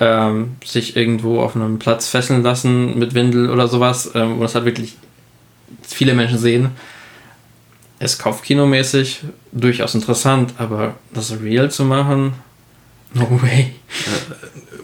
[0.00, 4.54] ähm, sich irgendwo auf einem Platz fesseln lassen mit Windel oder sowas, ähm, wo das
[4.54, 4.96] halt wirklich
[5.82, 6.70] viele Menschen sehen,
[7.98, 9.20] ist Kopfkinomäßig
[9.52, 12.34] durchaus interessant, aber das real zu machen,
[13.14, 13.74] no way.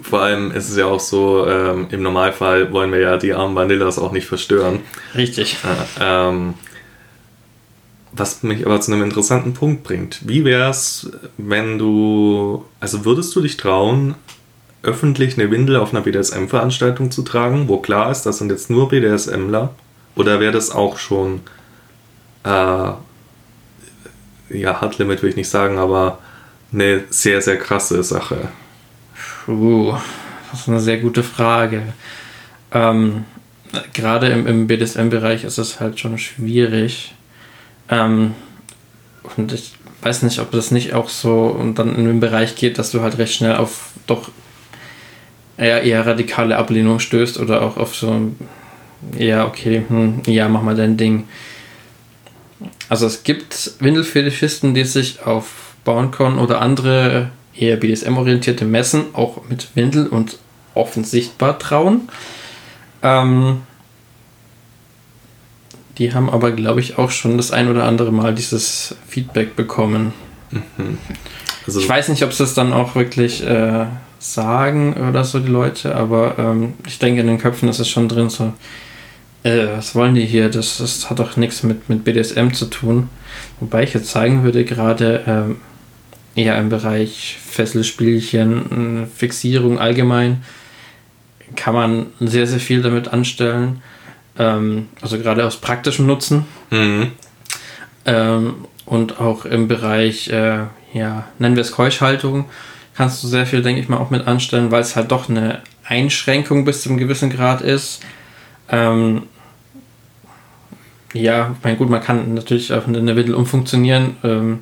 [0.02, 3.54] Vor allem ist es ja auch so, ähm, im Normalfall wollen wir ja die armen
[3.54, 4.80] Vanillas auch nicht verstören.
[5.14, 5.56] Richtig.
[5.64, 6.54] Äh, ähm,
[8.12, 10.20] was mich aber zu einem interessanten Punkt bringt.
[10.28, 14.14] Wie wäre es, wenn du, also würdest du dich trauen,
[14.84, 18.88] öffentlich eine Windel auf einer BDSM-Veranstaltung zu tragen, wo klar ist, das sind jetzt nur
[18.88, 19.74] BDSMler?
[20.16, 21.40] Oder wäre das auch schon,
[22.44, 22.48] äh,
[24.50, 26.18] ja, Hard Limit will ich nicht sagen, aber
[26.72, 28.48] eine sehr, sehr krasse Sache?
[29.44, 29.94] Puh,
[30.50, 31.82] das ist eine sehr gute Frage.
[32.72, 33.24] Ähm,
[33.92, 37.14] Gerade im, im BDSM-Bereich ist es halt schon schwierig.
[37.88, 38.34] Ähm,
[39.36, 42.78] und ich weiß nicht, ob das nicht auch so und dann in den Bereich geht,
[42.78, 44.30] dass du halt recht schnell auf doch
[45.56, 48.32] eher, eher radikale Ablehnung stößt oder auch auf so,
[49.18, 51.28] ja, okay, hm, ja, mach mal dein Ding.
[52.88, 59.68] Also es gibt Windelfetischisten, die sich auf BoundCon oder andere eher BDSM-orientierte Messen auch mit
[59.74, 60.38] Windel und
[60.74, 62.08] offen sichtbar trauen.
[63.02, 63.62] Ähm,
[65.98, 70.12] die haben aber, glaube ich, auch schon das ein oder andere Mal dieses Feedback bekommen.
[70.50, 70.98] Mhm.
[71.66, 73.86] Also ich weiß nicht, ob sie es dann auch wirklich äh,
[74.18, 78.08] sagen oder so, die Leute, aber ähm, ich denke, in den Köpfen ist es schon
[78.08, 78.52] drin, so,
[79.44, 80.50] äh, was wollen die hier?
[80.50, 83.08] Das, das hat doch nichts mit, mit BDSM zu tun.
[83.60, 85.56] Wobei ich jetzt sagen würde, gerade ähm,
[86.34, 90.42] eher im Bereich Fesselspielchen, Fixierung allgemein,
[91.56, 93.82] kann man sehr, sehr viel damit anstellen.
[94.38, 96.46] Ähm, also gerade aus praktischem Nutzen.
[96.70, 97.12] Mhm.
[98.06, 98.54] Ähm,
[98.86, 102.46] und auch im Bereich, äh, ja, nennen wir es Keuschhaltung,
[102.96, 105.60] kannst du sehr viel, denke ich mal, auch mit anstellen, weil es halt doch eine
[105.84, 108.00] Einschränkung bis zu einem gewissen Grad ist.
[108.70, 109.24] Ähm,
[111.12, 114.16] ja, mein gut, man kann natürlich auch eine Windel umfunktionieren.
[114.24, 114.60] Ähm,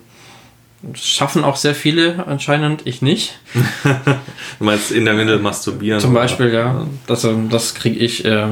[0.95, 3.39] schaffen auch sehr viele anscheinend, ich nicht.
[3.85, 6.01] du meinst in der Windel masturbieren?
[6.01, 6.59] Zum Beispiel, oder?
[6.59, 6.87] ja.
[7.07, 8.49] Das, das kriege ich äh,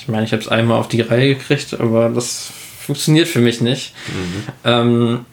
[0.00, 2.50] ich meine, ich habe es einmal auf die Reihe gekriegt, aber das
[2.80, 3.92] funktioniert für mich nicht.
[4.08, 4.44] Mhm.
[4.64, 5.24] Ähm,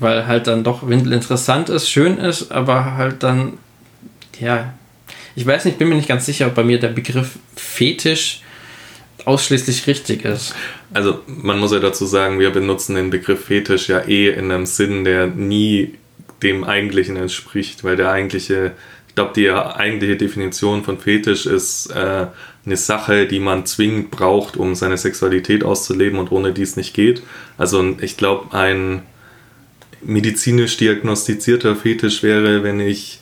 [0.00, 3.54] weil halt dann doch Windel interessant ist, schön ist, aber halt dann,
[4.40, 4.74] ja,
[5.36, 8.40] ich weiß nicht, bin mir nicht ganz sicher, ob bei mir der Begriff Fetisch
[9.24, 10.54] ausschließlich richtig ist.
[10.92, 14.66] Also man muss ja dazu sagen, wir benutzen den Begriff Fetisch ja eh in einem
[14.66, 15.94] Sinn, der nie
[16.42, 18.72] dem eigentlichen entspricht, weil der eigentliche,
[19.08, 22.26] ich glaube, die eigentliche Definition von Fetisch ist äh,
[22.64, 26.94] eine Sache, die man zwingend braucht, um seine Sexualität auszuleben und ohne die es nicht
[26.94, 27.22] geht.
[27.58, 29.02] Also ich glaube, ein
[30.02, 33.20] medizinisch diagnostizierter Fetisch wäre, wenn ich,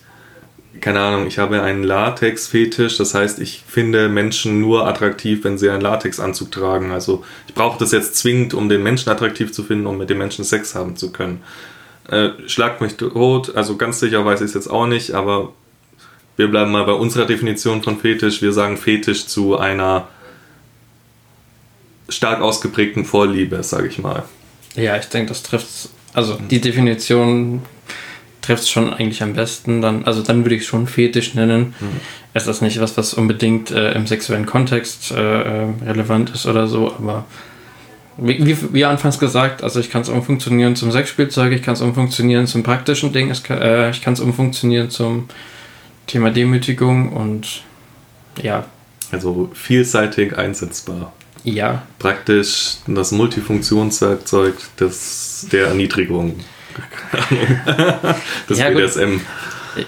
[0.80, 5.70] keine Ahnung, ich habe einen Latex-Fetisch, das heißt, ich finde Menschen nur attraktiv, wenn sie
[5.70, 6.92] einen Latexanzug tragen.
[6.92, 10.18] Also ich brauche das jetzt zwingend, um den Menschen attraktiv zu finden, um mit dem
[10.18, 11.42] Menschen Sex haben zu können.
[12.08, 15.52] Äh, schlag mich tot, also ganz sicher weiß ich es jetzt auch nicht, aber
[16.36, 18.40] wir bleiben mal bei unserer Definition von Fetisch.
[18.40, 20.08] Wir sagen Fetisch zu einer
[22.08, 24.22] stark ausgeprägten Vorliebe, sage ich mal.
[24.74, 27.62] Ja, ich denke, das trifft also die Definition
[28.42, 29.82] trifft es schon eigentlich am besten.
[29.82, 31.74] Dann, also dann würde ich es schon Fetisch nennen.
[31.80, 32.00] Mhm.
[32.34, 36.66] Es ist nicht was, was unbedingt äh, im sexuellen Kontext äh, äh relevant ist oder
[36.66, 37.24] so, aber
[38.18, 41.80] wie, wie, wie anfangs gesagt, also ich kann es umfunktionieren zum Sexspielzeug, ich kann es
[41.80, 45.28] umfunktionieren zum praktischen Ding, äh, ich kann es umfunktionieren zum
[46.06, 47.62] Thema Demütigung und
[48.42, 48.64] ja.
[49.12, 51.12] Also vielseitig einsetzbar.
[51.54, 51.82] Ja.
[51.98, 56.36] Praktisch das Multifunktionswerkzeug des, der Erniedrigung.
[58.48, 59.12] das ja, BDSM.
[59.12, 59.20] Gut.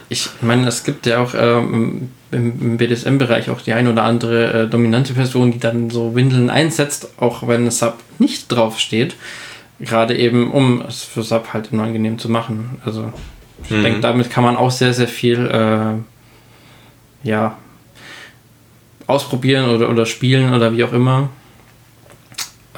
[0.09, 4.69] Ich meine, es gibt ja auch ähm, im, BDSM-Bereich auch die ein oder andere äh,
[4.69, 9.17] dominante Person, die dann so Windeln einsetzt, auch wenn es Sub nicht draufsteht.
[9.81, 12.81] Gerade eben, um es für Sub halt unangenehm zu machen.
[12.85, 13.13] Also
[13.65, 13.83] ich mhm.
[13.83, 17.57] denke, damit kann man auch sehr, sehr viel äh, ja,
[19.07, 21.31] ausprobieren oder, oder spielen oder wie auch immer.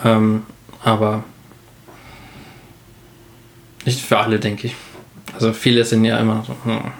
[0.05, 0.43] Ähm,
[0.83, 1.25] aber
[3.85, 4.77] nicht für alle, denke ich.
[5.35, 6.55] Also viele sind ja immer so.
[6.65, 6.93] Hm.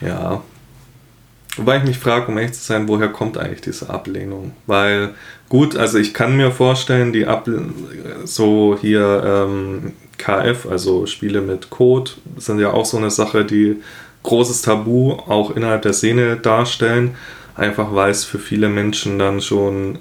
[0.00, 0.42] Ja.
[1.56, 4.52] Wobei ich mich frage, um ehrlich zu sein, woher kommt eigentlich diese Ablehnung?
[4.66, 5.14] Weil,
[5.48, 7.72] gut, also ich kann mir vorstellen, die Ablehnung,
[8.24, 13.76] so hier ähm, KF, also Spiele mit Code, sind ja auch so eine Sache, die
[14.22, 17.14] großes Tabu auch innerhalb der Szene darstellen,
[17.54, 19.98] einfach weil es für viele Menschen dann schon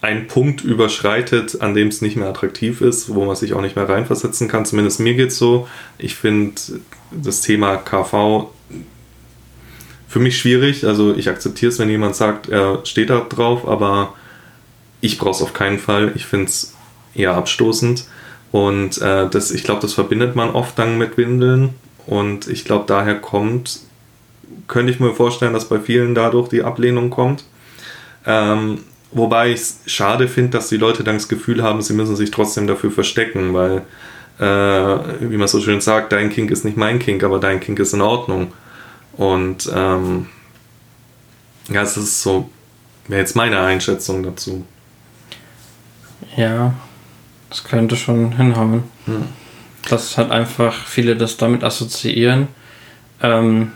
[0.00, 3.76] einen Punkt überschreitet, an dem es nicht mehr attraktiv ist, wo man sich auch nicht
[3.76, 4.64] mehr reinversetzen kann.
[4.64, 5.68] Zumindest mir geht es so.
[5.98, 6.54] Ich finde
[7.10, 8.50] das Thema KV
[10.08, 10.86] für mich schwierig.
[10.86, 14.14] Also ich akzeptiere es, wenn jemand sagt, er steht da drauf, aber
[15.00, 16.12] ich brauche es auf keinen Fall.
[16.14, 16.74] Ich finde es
[17.14, 18.06] eher abstoßend.
[18.52, 21.74] Und äh, das, ich glaube, das verbindet man oft dann mit Windeln
[22.06, 23.80] Und ich glaube, daher kommt,
[24.66, 27.44] könnte ich mir vorstellen, dass bei vielen dadurch die Ablehnung kommt.
[28.26, 28.80] Ähm,
[29.12, 32.30] wobei ich es schade finde, dass die Leute dann das Gefühl haben, sie müssen sich
[32.30, 33.82] trotzdem dafür verstecken, weil,
[34.38, 37.78] äh, wie man so schön sagt, dein Kink ist nicht mein Kink, aber dein Kink
[37.78, 38.52] ist in Ordnung.
[39.16, 40.26] Und ähm,
[41.68, 42.50] ja, es ist so,
[43.08, 44.64] wäre jetzt meine Einschätzung dazu.
[46.36, 46.74] Ja,
[47.48, 48.84] das könnte schon hinhauen.
[49.06, 49.24] Hm.
[49.88, 52.48] Dass halt einfach viele das damit assoziieren.
[53.22, 53.72] Ähm,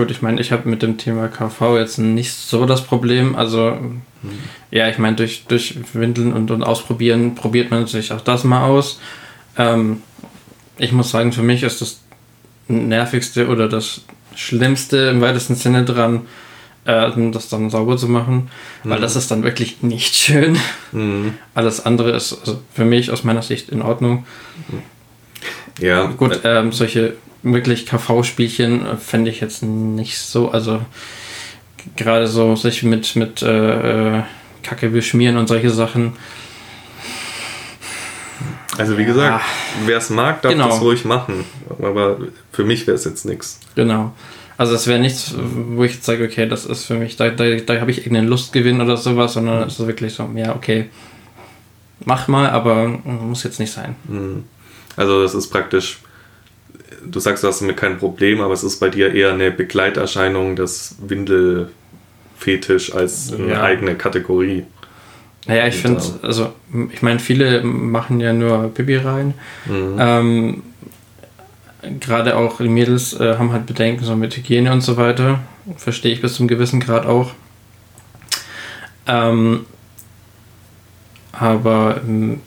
[0.00, 3.36] gut, ich meine, ich habe mit dem Thema KV jetzt nicht so das Problem.
[3.36, 4.02] Also, hm.
[4.70, 8.64] ja, ich meine, durch, durch Windeln und, und Ausprobieren probiert man sich auch das mal
[8.64, 8.98] aus.
[9.58, 10.02] Ähm,
[10.78, 12.00] ich muss sagen, für mich ist das
[12.66, 14.00] nervigste oder das
[14.34, 16.22] Schlimmste im weitesten Sinne dran,
[16.86, 18.48] äh, das dann sauber zu machen,
[18.84, 19.02] weil Mhm.
[19.02, 20.56] das ist dann wirklich nicht schön.
[20.92, 21.34] Mhm.
[21.54, 24.24] Alles andere ist also für mich aus meiner Sicht in Ordnung.
[25.78, 30.80] Ja, Gut, ähm, solche wirklich KV-Spielchen äh, fände ich jetzt nicht so, also
[31.96, 34.22] gerade so sich mit, mit äh, äh,
[34.62, 36.12] Kacke beschmieren und solche Sachen.
[38.78, 39.08] Also wie Ja.
[39.08, 39.44] gesagt,
[39.84, 40.68] wer es mag, darf Genau.
[40.68, 41.44] das ruhig machen.
[41.82, 42.18] Aber
[42.52, 43.58] für mich wäre es jetzt nichts.
[43.74, 44.12] Genau.
[44.56, 47.80] Also es wäre nichts, wo ich sage, okay, das ist für mich, da, da, da
[47.80, 50.90] habe ich irgendeinen Lustgewinn oder sowas, sondern es ist wirklich so, ja, okay,
[52.04, 53.96] mach mal, aber muss jetzt nicht sein.
[54.06, 54.44] Mhm.
[54.96, 55.98] Also das ist praktisch,
[57.04, 60.56] du sagst, du hast damit kein Problem, aber es ist bei dir eher eine Begleiterscheinung
[60.56, 63.62] des Windelfetisch als eine Ja.
[63.62, 64.64] eigene Kategorie.
[65.46, 66.52] Naja, ich finde, also
[66.92, 69.34] ich meine, viele machen ja nur Pipi rein.
[69.66, 69.96] Mhm.
[69.98, 70.62] Ähm,
[71.98, 75.38] Gerade auch die Mädels äh, haben halt Bedenken so mit Hygiene und so weiter.
[75.78, 77.30] Verstehe ich bis zum gewissen Grad auch.
[79.06, 79.64] Ähm,
[81.32, 82.40] aber ähm,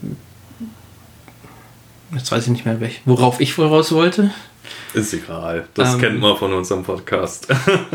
[2.15, 4.31] jetzt weiß ich nicht mehr, welch, worauf ich voraus wollte.
[4.93, 5.67] Ist egal.
[5.73, 5.99] Das Ähm.
[5.99, 7.47] kennt man von unserem Podcast.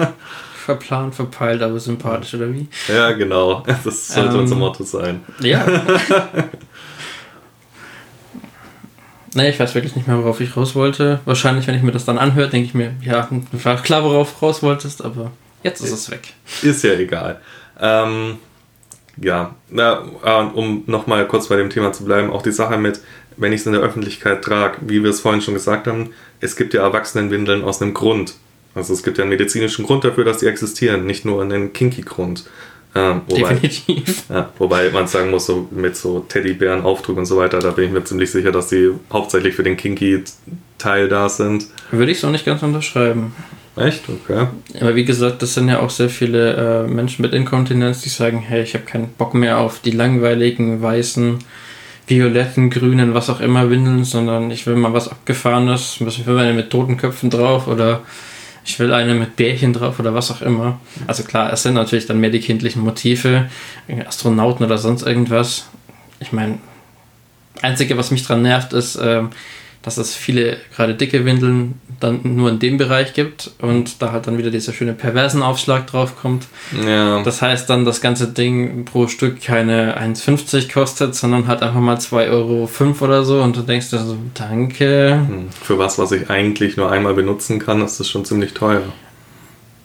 [0.67, 2.69] Verplant, verpeilt, aber sympathisch oder wie?
[2.89, 3.63] ja, genau.
[3.85, 4.41] Das sollte Ähm.
[4.41, 5.23] unser Motto sein.
[5.41, 5.65] Ja.
[9.35, 11.21] nee, ich weiß wirklich nicht mehr, worauf ich raus wollte.
[11.25, 14.47] Wahrscheinlich, wenn ich mir das dann anhöre, denke ich mir, ja, war klar, worauf du
[14.47, 15.31] raus wolltest, aber
[15.63, 16.35] jetzt ist es weg.
[16.63, 17.41] Ist ja egal.
[17.81, 18.37] Ähm,
[19.17, 19.99] ja, na,
[20.55, 23.01] um nochmal kurz bei dem Thema zu bleiben, auch die Sache mit,
[23.39, 26.57] wenn ich es in der Öffentlichkeit trage, wie wir es vorhin schon gesagt haben, es
[26.57, 28.35] gibt ja Erwachsenenwindeln aus einem Grund.
[28.75, 32.03] Also es gibt ja einen medizinischen Grund dafür, dass die existieren, nicht nur einen kinky
[32.03, 32.45] Grund.
[32.95, 34.25] Ähm, wobei, Definitiv.
[34.31, 37.87] ja, wobei man sagen muss, so mit so Teddybären, Aufdruck und so weiter, da bin
[37.87, 40.23] ich mir ziemlich sicher, dass die hauptsächlich für den kinky
[40.79, 41.67] Teil da sind.
[41.91, 43.33] Würde ich so nicht ganz unterschreiben.
[43.77, 44.03] Echt?
[44.09, 44.47] Okay.
[44.81, 48.41] Aber wie gesagt, das sind ja auch sehr viele äh, Menschen mit Inkontinenz, die sagen,
[48.41, 51.39] hey, ich habe keinen Bock mehr auf die langweiligen, weißen,
[52.09, 56.01] violetten, grünen, was auch immer Windeln, sondern ich will mal was Abgefahrenes.
[56.01, 58.03] Ich will eine mit toten Köpfen drauf oder
[58.65, 60.81] ich will eine mit Bärchen drauf oder was auch immer.
[61.07, 63.49] Also klar, es sind natürlich dann mehr die kindlichen Motive,
[64.07, 65.69] Astronauten oder sonst irgendwas.
[66.21, 66.59] Ich meine,
[67.63, 69.31] Einzige, was mich dran nervt, ist, ähm,
[69.83, 74.27] dass es viele, gerade dicke Windeln, dann nur in dem Bereich gibt und da halt
[74.27, 76.47] dann wieder dieser schöne perversen Aufschlag drauf kommt.
[76.87, 77.23] Ja.
[77.23, 81.97] Das heißt dann, das ganze Ding pro Stück keine 1,50 kostet, sondern halt einfach mal
[81.97, 82.69] 2,05 Euro
[83.05, 85.25] oder so und du denkst dir so, danke.
[85.27, 88.83] Hm, Für was, was ich eigentlich nur einmal benutzen kann, ist das schon ziemlich teuer.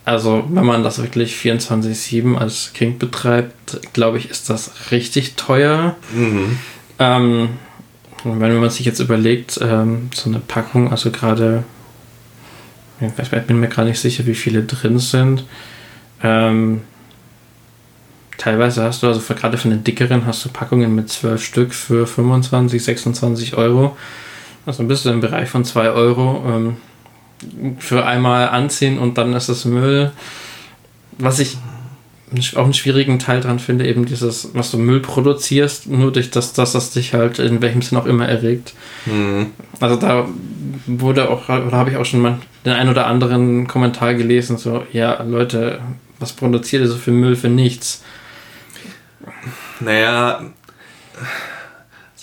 [0.06, 5.96] Also, wenn man das wirklich 24-7 als King betreibt, glaube ich, ist das richtig teuer.
[6.14, 6.60] Mhm.
[7.00, 7.50] Ähm,
[8.26, 11.64] wenn man sich jetzt überlegt, ähm, so eine Packung, also gerade,
[13.02, 15.46] ich bin mir gar nicht sicher, wie viele drin sind.
[16.22, 16.82] Ähm,
[18.38, 21.74] teilweise hast du, also für, gerade von den dickeren, hast du Packungen mit 12 Stück
[21.74, 23.98] für 25, 26 Euro.
[24.66, 26.78] Also bist du im Bereich von 2 Euro ähm,
[27.80, 30.12] für einmal anziehen und dann ist es Müll.
[31.18, 31.58] Was ich
[32.56, 36.54] auch einen schwierigen Teil dran finde, eben dieses, was du Müll produzierst, nur durch das,
[36.54, 38.74] dass das dich halt in welchem Sinn auch immer erregt.
[39.06, 39.48] Mhm.
[39.80, 40.28] Also da
[40.86, 44.86] wurde auch, oder habe ich auch schon mal den ein oder anderen Kommentar gelesen, so,
[44.92, 45.80] ja, Leute,
[46.20, 48.04] was produziert ihr so für Müll für nichts?
[49.80, 50.42] Naja,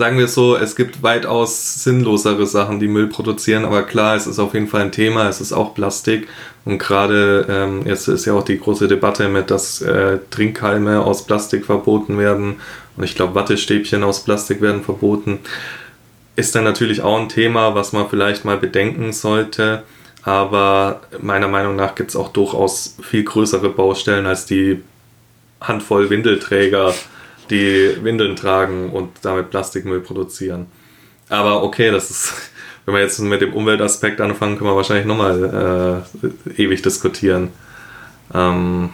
[0.01, 4.27] sagen wir es so, es gibt weitaus sinnlosere Sachen, die Müll produzieren, aber klar, es
[4.27, 6.27] ist auf jeden Fall ein Thema, es ist auch Plastik.
[6.65, 11.27] Und gerade ähm, jetzt ist ja auch die große Debatte mit, dass äh, Trinkhalme aus
[11.27, 12.63] Plastik verboten werden.
[12.97, 15.41] Und ich glaube Wattestäbchen aus Plastik werden verboten.
[16.35, 19.83] Ist dann natürlich auch ein Thema, was man vielleicht mal bedenken sollte,
[20.23, 24.83] aber meiner Meinung nach gibt es auch durchaus viel größere Baustellen als die
[25.61, 26.95] Handvoll Windelträger,
[27.51, 30.67] die Windeln tragen und damit Plastikmüll produzieren.
[31.29, 32.35] Aber okay, das ist
[32.87, 36.05] wenn wir jetzt mit dem Umweltaspekt anfangen, können wir wahrscheinlich nochmal
[36.57, 37.51] äh, ewig diskutieren.
[38.35, 38.91] Ähm,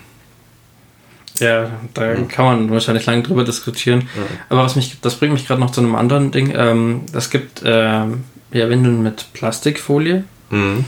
[1.38, 2.28] ja, da mhm.
[2.28, 4.00] kann man wahrscheinlich lange drüber diskutieren.
[4.00, 4.38] Mhm.
[4.48, 6.52] Aber was mich, das bringt mich gerade noch zu einem anderen Ding.
[6.57, 10.24] Ähm, es gibt ähm, ja Windeln mit Plastikfolie.
[10.50, 10.84] Mhm.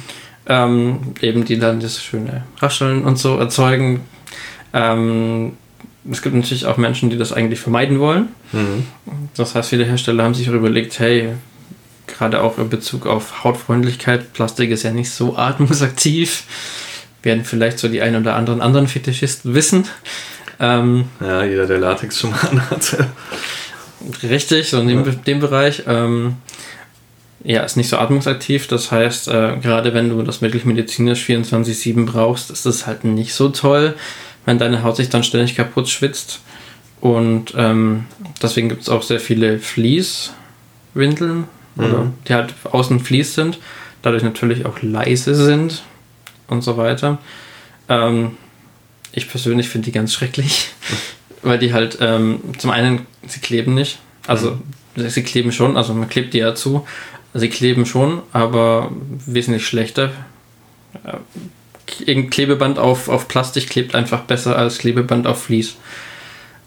[0.46, 4.00] Ähm, eben die dann das schöne Rascheln und so erzeugen.
[4.72, 5.56] Ähm,
[6.10, 8.28] es gibt natürlich auch Menschen, die das eigentlich vermeiden wollen.
[8.52, 8.86] Mhm.
[9.36, 11.30] Das heißt, viele Hersteller haben sich auch überlegt, hey,
[12.06, 16.44] gerade auch in Bezug auf Hautfreundlichkeit, Plastik ist ja nicht so atmungsaktiv.
[17.22, 19.86] Werden vielleicht so die ein oder anderen anderen Fetischisten wissen.
[20.60, 23.08] Ähm, ja, jeder, der Latex schon mal anhatte.
[24.22, 25.12] Richtig, so in dem, ja.
[25.12, 25.82] dem Bereich.
[25.86, 26.36] Ähm,
[27.44, 28.66] ja, ist nicht so atmungsaktiv.
[28.66, 33.34] Das heißt, äh, gerade wenn du das wirklich medizinisch 24-7 brauchst, ist das halt nicht
[33.34, 33.94] so toll,
[34.48, 36.40] wenn deine Haut sich dann ständig kaputt schwitzt.
[37.02, 38.06] Und ähm,
[38.42, 41.44] deswegen gibt es auch sehr viele Fleece-Windeln,
[41.74, 42.14] mhm.
[42.26, 43.58] die halt außen Fleece sind,
[44.00, 45.82] dadurch natürlich auch leise sind
[46.46, 47.18] und so weiter.
[47.90, 48.38] Ähm,
[49.12, 50.70] ich persönlich finde die ganz schrecklich,
[51.42, 53.98] weil die halt ähm, zum einen, sie kleben nicht.
[54.26, 54.52] Also
[54.96, 55.10] mhm.
[55.10, 56.86] sie kleben schon, also man klebt die ja zu.
[57.34, 58.90] Sie kleben schon, aber
[59.26, 60.10] wesentlich schlechter.
[62.30, 65.76] Klebeband auf, auf Plastik klebt einfach besser als Klebeband auf Vlies.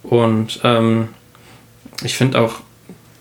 [0.04, 1.10] Und ähm,
[2.04, 2.56] ich finde auch,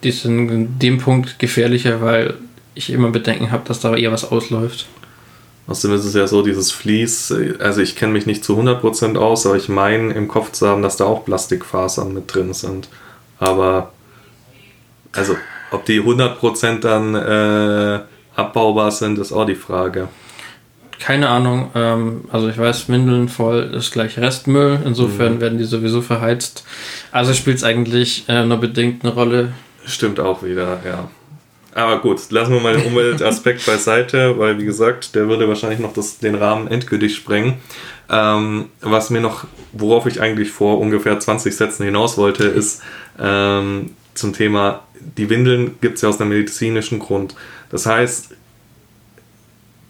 [0.02, 2.34] die sind in dem Punkt gefährlicher, weil
[2.74, 4.86] ich immer Bedenken habe, dass da eher was ausläuft.
[5.66, 9.46] Außerdem ist es ja so, dieses Vlies, also ich kenne mich nicht zu 100% aus,
[9.46, 12.88] aber ich meine im Kopf zu haben, dass da auch Plastikfasern mit drin sind.
[13.38, 13.92] Aber,
[15.12, 15.36] also,
[15.70, 18.00] ob die 100% dann äh,
[18.34, 20.08] abbaubar sind, ist auch die Frage.
[21.00, 25.40] Keine Ahnung, ähm, also ich weiß, Windeln voll ist gleich Restmüll, insofern mhm.
[25.40, 26.64] werden die sowieso verheizt.
[27.10, 29.54] Also spielt es eigentlich äh, nur bedingt eine Rolle.
[29.86, 31.08] Stimmt auch wieder, ja.
[31.74, 35.94] Aber gut, lassen wir mal den Umweltaspekt beiseite, weil wie gesagt, der würde wahrscheinlich noch
[35.94, 37.54] das, den Rahmen endgültig sprengen.
[38.10, 42.82] Ähm, was mir noch, worauf ich eigentlich vor ungefähr 20 Sätzen hinaus wollte, ist
[43.18, 44.82] ähm, zum Thema,
[45.16, 47.34] die Windeln gibt es ja aus einem medizinischen Grund.
[47.70, 48.34] Das heißt,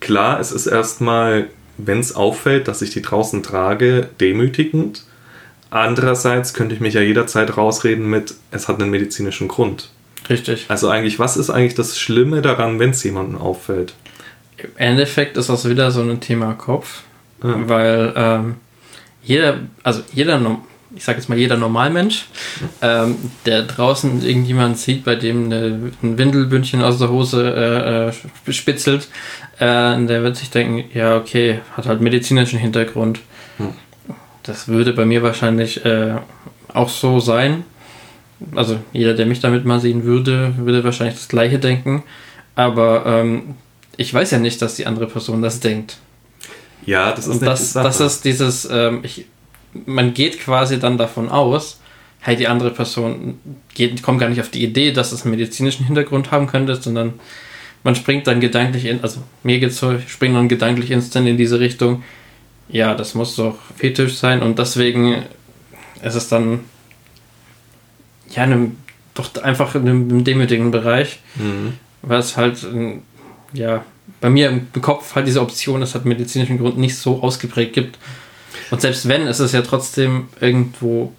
[0.01, 1.49] klar, es ist erstmal,
[1.79, 5.05] wenn es auffällt, dass ich die draußen trage, demütigend.
[5.71, 9.91] Andererseits könnte ich mich ja jederzeit rausreden mit, es hat einen medizinischen Grund.
[10.29, 10.67] Richtig.
[10.69, 13.95] Also eigentlich, was ist eigentlich das Schlimme daran, wenn es jemandem auffällt?
[14.57, 17.03] Im Endeffekt ist das wieder so ein Thema Kopf,
[17.43, 17.69] ja.
[17.69, 18.55] weil ähm,
[19.23, 20.39] jeder, also jeder,
[20.95, 22.27] ich sage jetzt mal jeder Normalmensch,
[22.83, 23.17] ähm,
[23.47, 28.13] der draußen irgendjemand sieht, bei dem eine, ein Windelbündchen aus der Hose
[28.47, 29.09] äh, äh, spitzelt,
[29.59, 33.21] äh, der wird sich denken, ja okay, hat halt medizinischen Hintergrund.
[33.59, 33.75] Hm.
[34.43, 36.17] Das würde bei mir wahrscheinlich äh,
[36.73, 37.65] auch so sein
[38.55, 42.03] also jeder, der mich damit mal sehen würde, würde wahrscheinlich das gleiche denken.
[42.55, 43.55] Aber ähm,
[43.97, 45.99] ich weiß ja nicht, dass die andere Person das denkt.
[46.87, 49.27] Ja, das ist Und das, das ist dieses, ähm, ich,
[49.87, 51.81] man geht quasi dann davon aus,
[52.21, 53.39] hey, die andere Person
[53.75, 57.15] geht, kommt gar nicht auf die Idee, dass es einen medizinischen Hintergrund haben könnte, sondern
[57.83, 61.37] man springt dann gedanklich in, also mir geht's so, ich springe dann gedanklich instant in
[61.37, 62.03] diese Richtung,
[62.69, 65.23] ja, das muss doch Fetisch sein und deswegen
[66.03, 66.61] ist es dann
[68.31, 68.77] ja, einem,
[69.15, 71.75] doch einfach in einem demütigen Bereich, mhm.
[72.03, 72.67] weil es halt,
[73.53, 73.85] ja,
[74.21, 77.99] bei mir im Kopf halt diese Option, das hat medizinischen Grund nicht so ausgeprägt gibt.
[78.71, 81.13] Und selbst wenn, ist es ja trotzdem irgendwo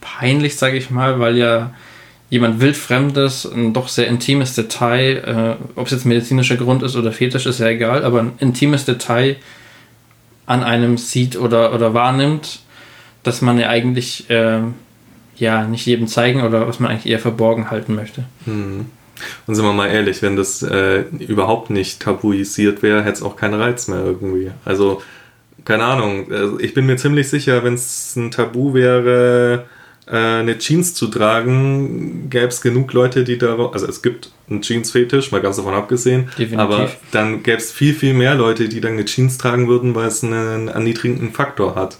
[0.00, 1.72] peinlich, sage ich mal, weil ja
[2.28, 7.12] jemand wildfremdes, ein doch sehr intimes Detail, äh, ob es jetzt medizinischer Grund ist oder
[7.12, 9.36] Fetisch, ist ja egal, aber ein intimes Detail
[10.44, 12.60] an einem sieht oder, oder wahrnimmt,
[13.22, 14.60] dass man ja eigentlich äh,
[15.36, 18.24] ja nicht jedem zeigen oder was man eigentlich eher verborgen halten möchte.
[18.44, 18.86] Hm.
[19.46, 23.36] Und sind wir mal ehrlich, wenn das äh, überhaupt nicht tabuisiert wäre, hätte es auch
[23.36, 24.50] keinen Reiz mehr irgendwie.
[24.64, 25.00] Also,
[25.66, 29.66] keine Ahnung, also ich bin mir ziemlich sicher, wenn es ein Tabu wäre,
[30.06, 34.62] äh, eine Jeans zu tragen, gäbe es genug Leute, die da, also es gibt einen
[34.62, 36.58] Jeans-Fetisch, mal ganz davon abgesehen, Definitiv.
[36.58, 40.06] aber dann gäbe es viel, viel mehr Leute, die dann eine Jeans tragen würden, weil
[40.06, 41.98] es einen erniedrigenden Faktor hat.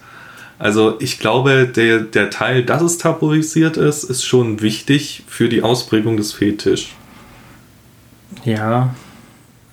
[0.60, 5.62] Also ich glaube, der, der Teil, dass es tabuisiert ist, ist schon wichtig für die
[5.62, 6.94] Ausprägung des Fetisch.
[8.44, 8.94] Ja.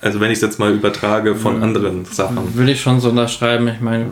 [0.04, 2.58] Also wenn ich es jetzt mal übertrage von anderen Sachen.
[2.58, 3.70] Will ich schon so unterschreiben.
[3.70, 4.08] Ich meine,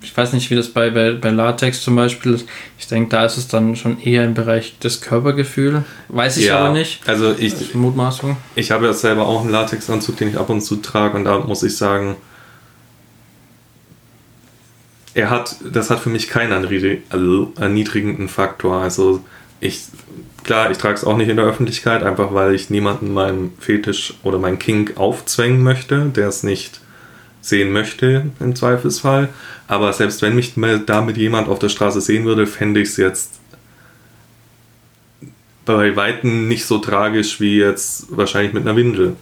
[0.00, 2.48] ich weiß nicht, wie das bei, bei, bei Latex zum Beispiel ist.
[2.78, 5.82] Ich denke, da ist es dann schon eher im Bereich des Körpergefühls.
[6.08, 7.06] Weiß ich ja, aber nicht.
[7.06, 7.74] Also ich.
[7.74, 8.38] Mutmaßung.
[8.54, 11.38] Ich habe ja selber auch einen Latexanzug, den ich ab und zu trage und da
[11.38, 12.16] muss ich sagen,
[15.12, 16.52] er hat, das hat für mich keinen
[17.10, 18.80] also erniedrigenden Faktor.
[18.80, 19.22] Also
[19.60, 19.82] ich,
[20.44, 24.14] klar, ich trage es auch nicht in der Öffentlichkeit, einfach weil ich niemanden meinem Fetisch
[24.22, 26.80] oder mein Kink aufzwängen möchte, der es nicht
[27.40, 29.28] sehen möchte, im Zweifelsfall.
[29.66, 30.54] Aber selbst wenn mich
[30.86, 33.40] damit jemand auf der Straße sehen würde, fände ich es jetzt
[35.64, 39.16] bei Weitem nicht so tragisch wie jetzt wahrscheinlich mit einer Windel.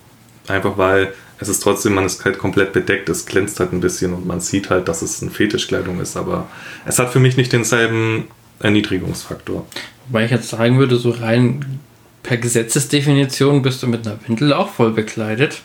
[0.49, 4.12] Einfach weil es ist trotzdem, man ist halt komplett bedeckt, es glänzt halt ein bisschen
[4.12, 6.49] und man sieht halt, dass es eine Fetischkleidung ist, aber
[6.85, 8.29] es hat für mich nicht denselben
[8.63, 9.67] Erniedrigungsfaktor.
[10.09, 11.81] Wobei ich jetzt sagen würde, so rein
[12.23, 15.63] per Gesetzesdefinition bist du mit einer Windel auch voll bekleidet.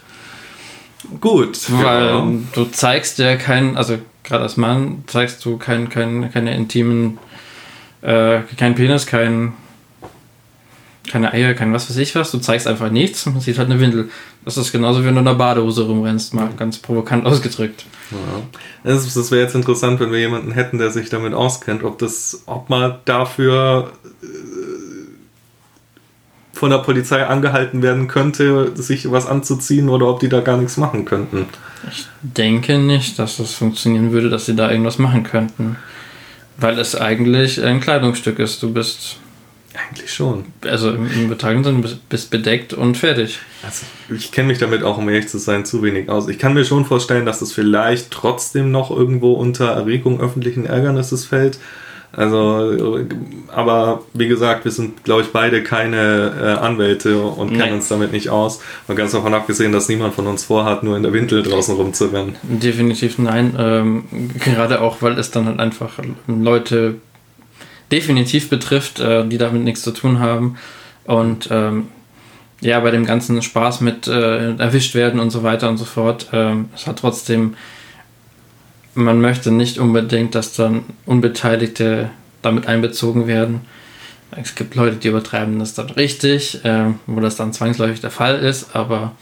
[1.22, 1.60] Gut.
[1.72, 2.34] Weil genau.
[2.54, 7.20] du zeigst ja keinen, also gerade als Mann zeigst du kein, kein, keine intimen,
[8.02, 9.54] äh, keinen Penis, kein,
[11.12, 12.32] keine Eier, kein was weiß ich was.
[12.32, 14.10] Du zeigst einfach nichts, man sieht halt eine Windel.
[14.45, 17.86] Das ist genauso, wie wenn du in einer Badehose rumrennst, mal ganz provokant ausgedrückt.
[18.12, 18.18] Ja.
[18.84, 22.43] Das, das wäre jetzt interessant, wenn wir jemanden hätten, der sich damit auskennt, ob das,
[22.45, 23.91] ob man dafür
[24.22, 24.28] äh,
[26.53, 30.78] von der Polizei angehalten werden könnte, sich was anzuziehen oder ob die da gar nichts
[30.78, 31.45] machen könnten.
[31.89, 35.78] Ich denke nicht, dass das funktionieren würde, dass sie da irgendwas machen könnten.
[36.58, 38.64] Weil es eigentlich ein Kleidungsstück ist.
[38.64, 39.18] Du bist
[39.78, 40.45] eigentlich schon.
[40.61, 43.39] Also im, im betragenen Sinne bist bedeckt und fertig.
[43.63, 46.28] Also ich kenne mich damit auch, um ehrlich zu sein, zu wenig aus.
[46.28, 51.25] Ich kann mir schon vorstellen, dass das vielleicht trotzdem noch irgendwo unter Erregung öffentlichen Ärgernisses
[51.25, 51.59] fällt.
[52.13, 52.99] Also,
[53.53, 58.11] aber wie gesagt, wir sind, glaube ich, beide keine äh, Anwälte und kennen uns damit
[58.11, 58.61] nicht aus.
[58.88, 62.36] Und ganz davon abgesehen, dass niemand von uns vorhat, nur in der Windel draußen rumzurennen.
[62.41, 63.55] Definitiv nein.
[63.59, 64.05] Ähm,
[64.39, 66.95] gerade auch, weil es dann halt einfach Leute
[67.91, 70.57] definitiv betrifft, äh, die damit nichts zu tun haben.
[71.05, 71.88] Und ähm,
[72.61, 76.27] ja, bei dem ganzen Spaß mit äh, erwischt werden und so weiter und so fort,
[76.33, 77.55] ähm, es hat trotzdem,
[78.95, 82.09] man möchte nicht unbedingt, dass dann Unbeteiligte
[82.41, 83.61] damit einbezogen werden.
[84.31, 88.39] Es gibt Leute, die übertreiben das dann richtig, äh, wo das dann zwangsläufig der Fall
[88.39, 89.13] ist, aber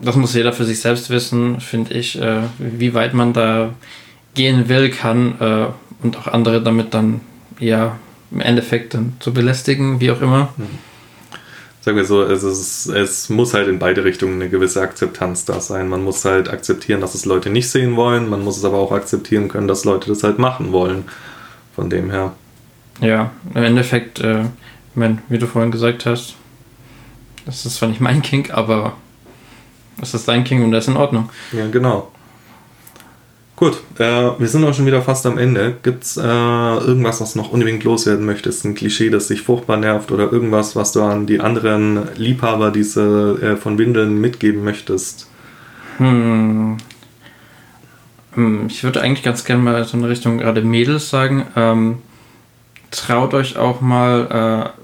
[0.00, 3.74] das muss jeder für sich selbst wissen, finde ich, äh, wie weit man da
[4.34, 5.66] gehen will, kann, äh,
[6.02, 7.20] und auch andere damit dann
[7.58, 7.96] ja
[8.30, 10.52] im Endeffekt dann zu belästigen, wie auch immer.
[10.56, 10.78] Mhm.
[11.80, 15.60] Sagen wir so, es, ist, es muss halt in beide Richtungen eine gewisse Akzeptanz da
[15.60, 15.88] sein.
[15.88, 18.90] Man muss halt akzeptieren, dass es Leute nicht sehen wollen, man muss es aber auch
[18.90, 21.04] akzeptieren können, dass Leute das halt machen wollen.
[21.76, 22.32] Von dem her.
[23.00, 26.34] Ja, im Endeffekt, äh, ich mein, wie du vorhin gesagt hast,
[27.44, 28.94] das ist zwar nicht mein King, aber
[29.98, 31.30] das ist dein King und das ist in Ordnung.
[31.52, 32.10] Ja, genau.
[33.56, 35.76] Gut, äh, wir sind auch schon wieder fast am Ende.
[35.82, 38.66] Gibt es äh, irgendwas, was noch unbedingt loswerden möchtest?
[38.66, 43.38] Ein Klischee, das dich furchtbar nervt oder irgendwas, was du an die anderen Liebhaber diese
[43.40, 45.30] äh, von Windeln mitgeben möchtest?
[45.96, 46.76] Hm.
[48.34, 51.46] hm ich würde eigentlich ganz gerne mal so in Richtung gerade Mädels sagen.
[51.56, 51.98] Ähm,
[52.90, 54.74] traut euch auch mal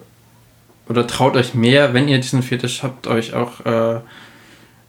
[0.89, 4.01] äh, oder traut euch mehr, wenn ihr diesen Fetisch habt, euch auch äh,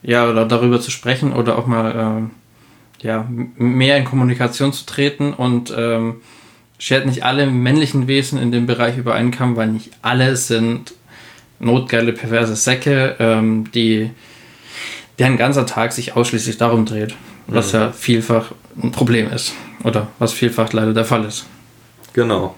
[0.03, 2.42] ja oder darüber zu sprechen oder auch mal äh,
[3.03, 3.27] ja,
[3.57, 6.21] mehr in Kommunikation zu treten und ähm,
[6.77, 10.93] schert nicht alle männlichen Wesen in dem Bereich übereinkommen, weil nicht alle sind
[11.59, 14.09] notgeile, perverse Säcke, ähm, die
[15.19, 17.15] deren ganzer Tag sich ausschließlich darum dreht,
[17.47, 17.79] was mhm.
[17.79, 18.51] ja vielfach
[18.81, 21.45] ein Problem ist oder was vielfach leider der Fall ist.
[22.13, 22.55] Genau.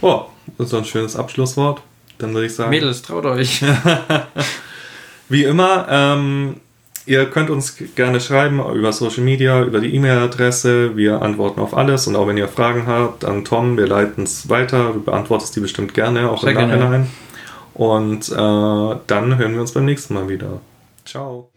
[0.00, 0.26] Oh,
[0.58, 1.82] das ist ein schönes Abschlusswort.
[2.18, 2.70] Dann würde ich sagen.
[2.70, 3.62] Mädels, traut euch.
[5.28, 6.56] Wie immer, ähm,
[7.04, 10.96] Ihr könnt uns gerne schreiben über Social Media, über die E-Mail-Adresse.
[10.96, 14.48] Wir antworten auf alles und auch wenn ihr Fragen habt an Tom, wir leiten es
[14.48, 14.92] weiter.
[14.92, 17.10] Du beantwortest die bestimmt gerne, auch Sehr im Nachhinein.
[17.74, 18.34] Und äh,
[19.06, 20.60] dann hören wir uns beim nächsten Mal wieder.
[21.04, 21.51] Ciao.